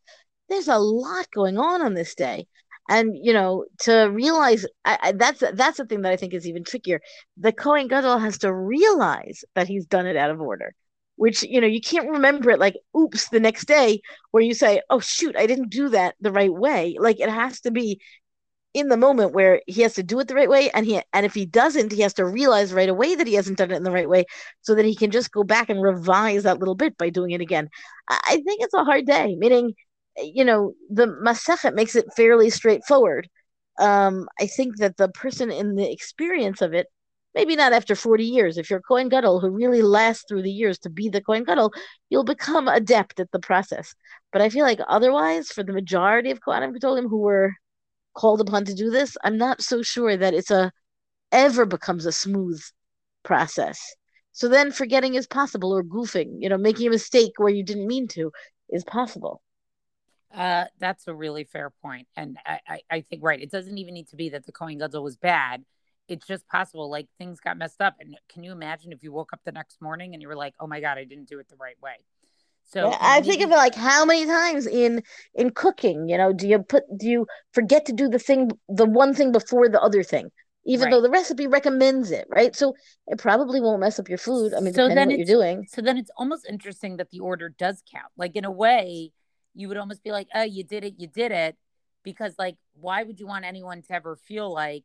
there's 0.50 0.68
a 0.68 0.78
lot 0.78 1.26
going 1.34 1.58
on 1.58 1.82
on 1.82 1.94
this 1.94 2.16
day. 2.16 2.48
And 2.90 3.16
you 3.22 3.34
know, 3.34 3.66
to 3.82 4.06
realize 4.06 4.66
I, 4.86 4.98
I, 5.02 5.12
that's 5.14 5.44
that's 5.54 5.78
the 5.78 5.86
thing 5.86 6.02
that 6.02 6.12
I 6.12 6.18
think 6.18 6.34
is 6.34 6.48
even 6.48 6.64
trickier. 6.64 7.02
The 7.38 7.52
Kohen 7.54 7.88
Gadol 7.88 8.18
has 8.20 8.38
to 8.40 8.54
realize 8.54 9.44
that 9.56 9.68
he's 9.68 9.86
done 9.86 10.06
it 10.06 10.18
out 10.18 10.32
of 10.32 10.42
order, 10.42 10.74
which 11.16 11.44
you 11.44 11.62
know 11.62 11.68
you 11.68 11.82
can't 11.82 12.10
remember 12.10 12.52
it 12.52 12.60
like 12.60 12.76
oops 12.98 13.30
the 13.30 13.40
next 13.40 13.66
day 13.66 14.02
where 14.32 14.44
you 14.44 14.54
say 14.54 14.82
oh 14.90 15.00
shoot 15.00 15.36
I 15.38 15.48
didn't 15.48 15.70
do 15.70 15.90
that 15.90 16.16
the 16.20 16.32
right 16.32 16.54
way. 16.54 16.98
Like 17.00 17.20
it 17.20 17.30
has 17.30 17.62
to 17.62 17.72
be 17.72 18.02
in 18.74 18.88
the 18.90 18.98
moment 18.98 19.34
where 19.34 19.62
he 19.68 19.82
has 19.82 19.94
to 19.96 20.04
do 20.04 20.20
it 20.20 20.28
the 20.28 20.36
right 20.36 20.50
way 20.50 20.70
and 20.72 20.86
he 20.86 21.00
and 21.14 21.26
if 21.26 21.34
he 21.34 21.46
doesn't 21.46 21.92
he 21.92 22.02
has 22.02 22.14
to 22.14 22.26
realize 22.26 22.74
right 22.74 22.90
away 22.90 23.14
that 23.16 23.28
he 23.28 23.36
hasn't 23.36 23.58
done 23.58 23.72
it 23.72 23.76
in 23.76 23.84
the 23.84 23.92
right 23.92 24.10
way 24.10 24.26
so 24.62 24.74
that 24.74 24.86
he 24.86 24.96
can 24.96 25.12
just 25.12 25.32
go 25.32 25.44
back 25.44 25.70
and 25.70 25.82
revise 25.82 26.44
that 26.44 26.60
little 26.60 26.76
bit 26.76 26.98
by 26.98 27.10
doing 27.10 27.32
it 27.32 27.42
again 27.42 27.70
i 28.10 28.42
think 28.46 28.62
it's 28.64 28.74
a 28.74 28.84
hard 28.84 29.06
day 29.06 29.36
meaning 29.38 29.74
you 30.18 30.46
know 30.46 30.74
the 30.90 31.08
masechet 31.08 31.74
makes 31.74 31.96
it 31.96 32.06
fairly 32.16 32.50
straightforward 32.50 33.28
um 33.80 34.28
i 34.40 34.46
think 34.46 34.78
that 34.78 34.98
the 34.98 35.10
person 35.10 35.52
in 35.52 35.76
the 35.76 35.92
experience 35.92 36.62
of 36.62 36.74
it 36.74 36.88
maybe 37.36 37.56
not 37.56 37.74
after 37.74 37.96
40 37.96 38.24
years 38.24 38.58
if 38.58 38.70
you're 38.70 38.82
Kohen 38.82 39.10
Gadol 39.10 39.40
who 39.40 39.50
really 39.50 39.82
lasts 39.82 40.26
through 40.28 40.44
the 40.44 40.52
years 40.52 40.78
to 40.80 40.90
be 40.90 41.10
the 41.10 41.22
Kohen 41.22 41.44
Gadol 41.44 41.72
you'll 42.10 42.24
become 42.24 42.68
adept 42.68 43.20
at 43.20 43.32
the 43.32 43.40
process 43.40 43.96
but 44.32 44.42
i 44.42 44.50
feel 44.50 44.66
like 44.66 44.80
otherwise 44.88 45.50
for 45.50 45.64
the 45.64 45.74
majority 45.74 46.32
of 46.32 46.40
Kohanim 46.42 46.76
Gedolim 46.76 47.10
who 47.10 47.20
were 47.20 47.54
called 48.14 48.42
upon 48.42 48.66
to 48.66 48.74
do 48.74 48.90
this, 48.90 49.18
I'm 49.24 49.38
not 49.38 49.62
so 49.62 49.82
sure 49.82 50.16
that 50.18 50.34
it's 50.34 50.52
a 50.52 50.72
ever 51.32 51.66
becomes 51.66 52.06
a 52.08 52.14
smooth 52.14 52.62
process. 53.24 53.82
So 54.34 54.50
then 54.50 54.72
forgetting 54.72 55.16
is 55.16 55.28
possible 55.28 55.74
or 55.74 55.84
goofing, 55.84 56.38
you 56.40 56.50
know, 56.50 56.58
making 56.58 56.88
a 56.88 56.92
mistake 56.92 57.34
where 57.38 57.54
you 57.54 57.64
didn't 57.64 57.88
mean 57.88 58.08
to 58.10 58.32
is 58.72 58.86
possible. 58.86 59.43
Uh, 60.34 60.66
that's 60.80 61.08
a 61.08 61.14
really 61.14 61.44
fair 61.44 61.70
point. 61.82 62.08
And 62.16 62.38
I, 62.46 62.60
I, 62.68 62.80
I, 62.90 63.02
think, 63.02 63.24
right, 63.24 63.42
it 63.42 63.52
doesn't 63.52 63.78
even 63.78 63.94
need 63.94 64.08
to 64.10 64.16
be 64.16 64.30
that 64.30 64.46
the 64.46 64.52
Kohen 64.52 64.80
Gadol 64.80 65.04
was 65.04 65.16
bad. 65.16 65.64
It's 66.08 66.26
just 66.26 66.48
possible, 66.48 66.90
like 66.90 67.08
things 67.18 67.40
got 67.40 67.58
messed 67.58 67.82
up. 67.82 67.96
And 68.00 68.18
can 68.30 68.44
you 68.44 68.52
imagine 68.52 68.92
if 68.92 69.04
you 69.04 69.12
woke 69.12 69.32
up 69.32 69.42
the 69.46 69.52
next 69.52 69.82
morning 69.82 70.14
and 70.14 70.22
you 70.22 70.28
were 70.28 70.36
like, 70.36 70.56
oh 70.60 70.68
my 70.68 70.82
God, 70.82 70.98
I 70.98 71.04
didn't 71.04 71.30
do 71.30 71.40
it 71.40 71.48
the 71.50 71.56
right 71.56 71.80
way? 71.82 71.96
So 72.66 72.90
yeah, 72.90 72.98
I 73.00 73.22
think 73.22 73.42
of 73.42 73.52
it 73.52 73.56
like 73.56 73.76
how 73.76 74.06
many 74.06 74.26
times 74.26 74.66
in 74.66 75.04
in 75.36 75.52
cooking, 75.52 76.10
you 76.10 76.18
know, 76.18 76.34
do 76.34 76.48
you 76.48 76.60
put 76.60 76.84
do 76.98 77.08
you 77.08 77.28
forget 77.52 77.86
to 77.86 77.94
do 77.94 78.08
the 78.08 78.20
thing 78.20 78.52
the 78.70 78.86
one 78.86 79.14
thing 79.14 79.32
before 79.32 79.70
the 79.70 79.82
other 79.82 80.02
thing, 80.02 80.32
even 80.66 80.86
right. 80.86 80.92
though 80.92 81.02
the 81.02 81.10
recipe 81.10 81.46
recommends 81.46 82.10
it, 82.10 82.26
right? 82.30 82.56
So 82.56 82.74
it 83.08 83.20
probably 83.20 83.62
won't 83.62 83.82
mess 83.82 84.00
up 84.00 84.10
your 84.10 84.18
food. 84.18 84.54
I 84.54 84.62
mean, 84.62 84.74
so 84.74 84.88
then 84.88 85.10
what 85.10 85.18
you're 85.18 85.26
doing. 85.26 85.68
So 85.70 85.82
then 85.82 85.98
it's 85.98 86.12
almost 86.18 86.48
interesting 86.50 86.98
that 86.98 87.12
the 87.12 87.20
order 87.20 87.50
does 87.50 87.84
count. 87.92 88.12
Like 88.18 88.36
in 88.36 88.46
a 88.46 88.52
way, 88.52 89.12
you 89.56 89.68
would 89.68 89.78
almost 89.78 90.04
be 90.04 90.12
like, 90.12 90.28
"Oh, 90.34 90.44
you 90.44 90.64
did 90.64 90.84
it, 90.84 90.96
you 90.98 91.08
did 91.08 91.32
it," 91.32 91.58
because 92.04 92.36
like, 92.38 92.58
why 92.74 93.04
would 93.04 93.20
you 93.20 93.28
want 93.28 93.46
anyone 93.46 93.82
to 93.84 93.94
ever 93.94 94.16
feel 94.16 94.52
like 94.52 94.84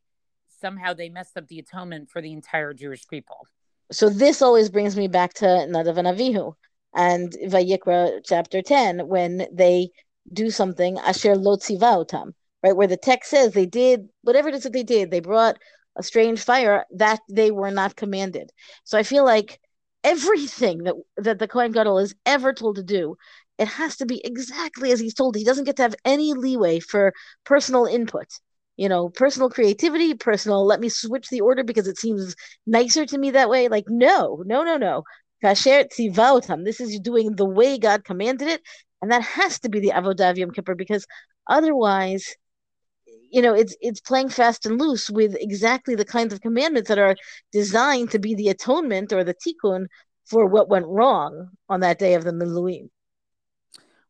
somehow 0.60 0.94
they 0.94 1.08
messed 1.08 1.36
up 1.36 1.48
the 1.48 1.58
atonement 1.58 2.10
for 2.10 2.20
the 2.20 2.32
entire 2.32 2.74
Jewish 2.74 3.06
people? 3.08 3.46
So 3.90 4.08
this 4.08 4.42
always 4.42 4.68
brings 4.68 4.96
me 4.96 5.08
back 5.08 5.34
to 5.34 5.44
Nadav 5.44 5.96
and 5.96 6.08
Avihu 6.08 6.54
and 6.94 7.32
Vayikra 7.46 8.20
chapter 8.24 8.62
10 8.62 9.08
when 9.08 9.46
they 9.52 9.90
do 10.32 10.50
something 10.50 10.98
asher 10.98 11.34
lotzivautam, 11.34 12.32
right? 12.62 12.76
Where 12.76 12.86
the 12.86 12.96
text 12.96 13.30
says 13.30 13.52
they 13.52 13.66
did 13.66 14.08
whatever 14.22 14.48
it 14.48 14.54
is 14.54 14.64
that 14.64 14.72
they 14.72 14.82
did, 14.82 15.10
they 15.10 15.20
brought 15.20 15.56
a 15.96 16.02
strange 16.02 16.40
fire 16.40 16.84
that 16.96 17.20
they 17.30 17.50
were 17.50 17.70
not 17.70 17.96
commanded. 17.96 18.50
So 18.84 18.98
I 18.98 19.02
feel 19.02 19.24
like 19.24 19.60
everything 20.04 20.84
that 20.84 20.94
that 21.16 21.38
the 21.38 21.48
Kohen 21.48 21.72
Gadol 21.72 21.98
is 21.98 22.14
ever 22.26 22.52
told 22.52 22.76
to 22.76 22.82
do, 22.82 23.16
it 23.58 23.68
has 23.68 23.96
to 23.96 24.06
be 24.06 24.24
exactly 24.24 24.92
as 24.92 25.00
he's 25.00 25.14
told. 25.14 25.36
He 25.36 25.44
doesn't 25.44 25.64
get 25.64 25.76
to 25.76 25.82
have 25.82 25.96
any 26.04 26.32
leeway 26.32 26.80
for 26.80 27.12
personal 27.44 27.86
input. 27.86 28.26
You 28.76 28.88
know, 28.88 29.08
personal 29.08 29.50
creativity, 29.50 30.14
personal. 30.14 30.64
Let 30.64 30.80
me 30.80 30.88
switch 30.88 31.28
the 31.28 31.40
order 31.40 31.64
because 31.64 31.88
it 31.88 31.98
seems 31.98 32.36
nicer 32.66 33.04
to 33.06 33.18
me 33.18 33.32
that 33.32 33.50
way. 33.50 33.66
Like, 33.68 33.86
no, 33.88 34.42
no, 34.46 34.62
no, 34.62 34.76
no. 34.76 35.02
This 35.42 35.66
is 36.80 37.00
doing 37.00 37.34
the 37.34 37.44
way 37.44 37.78
God 37.78 38.04
commanded 38.04 38.48
it, 38.48 38.62
and 39.02 39.10
that 39.10 39.22
has 39.22 39.58
to 39.60 39.68
be 39.68 39.80
the 39.80 39.90
avodah 39.90 40.36
Yom 40.36 40.52
Kippur 40.52 40.76
because 40.76 41.06
otherwise, 41.48 42.36
you 43.30 43.42
know, 43.42 43.54
it's 43.54 43.76
it's 43.80 44.00
playing 44.00 44.28
fast 44.28 44.66
and 44.66 44.80
loose 44.80 45.10
with 45.10 45.36
exactly 45.40 45.96
the 45.96 46.04
kinds 46.04 46.32
of 46.32 46.40
commandments 46.40 46.88
that 46.88 46.98
are 46.98 47.16
designed 47.52 48.12
to 48.12 48.18
be 48.20 48.34
the 48.34 48.48
atonement 48.48 49.12
or 49.12 49.24
the 49.24 49.34
tikkun 49.34 49.86
for 50.26 50.46
what 50.46 50.68
went 50.68 50.86
wrong 50.86 51.48
on 51.68 51.80
that 51.80 51.98
day 51.98 52.14
of 52.14 52.24
the 52.24 52.32
Miluim. 52.32 52.90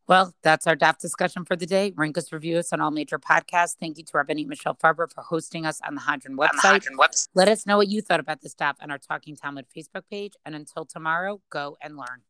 Well, 0.09 0.33
that's 0.41 0.65
our 0.65 0.75
DAF 0.75 0.97
discussion 0.97 1.45
for 1.45 1.55
the 1.55 1.67
day. 1.67 1.93
Rank 1.95 2.17
us, 2.17 2.33
review 2.33 2.57
us 2.57 2.73
on 2.73 2.81
all 2.81 2.89
major 2.89 3.19
podcasts. 3.19 3.75
Thank 3.79 3.99
you 3.99 4.03
to 4.05 4.13
Rabbanit 4.13 4.47
Michelle 4.47 4.73
Farber 4.73 5.07
for 5.07 5.21
hosting 5.21 5.67
us 5.67 5.79
on 5.87 5.93
the 5.93 6.01
Hadran 6.01 6.35
website. 6.35 6.83
The 6.83 6.97
website. 6.97 7.27
Let 7.35 7.47
us 7.47 7.67
know 7.67 7.77
what 7.77 7.89
you 7.89 8.01
thought 8.01 8.19
about 8.19 8.41
the 8.41 8.49
DAF 8.49 8.73
on 8.81 8.89
our 8.89 8.97
Talking 8.97 9.35
Talmud 9.35 9.67
Facebook 9.69 10.01
page. 10.09 10.33
And 10.43 10.55
until 10.55 10.83
tomorrow, 10.83 11.41
go 11.51 11.77
and 11.79 11.95
learn. 11.95 12.23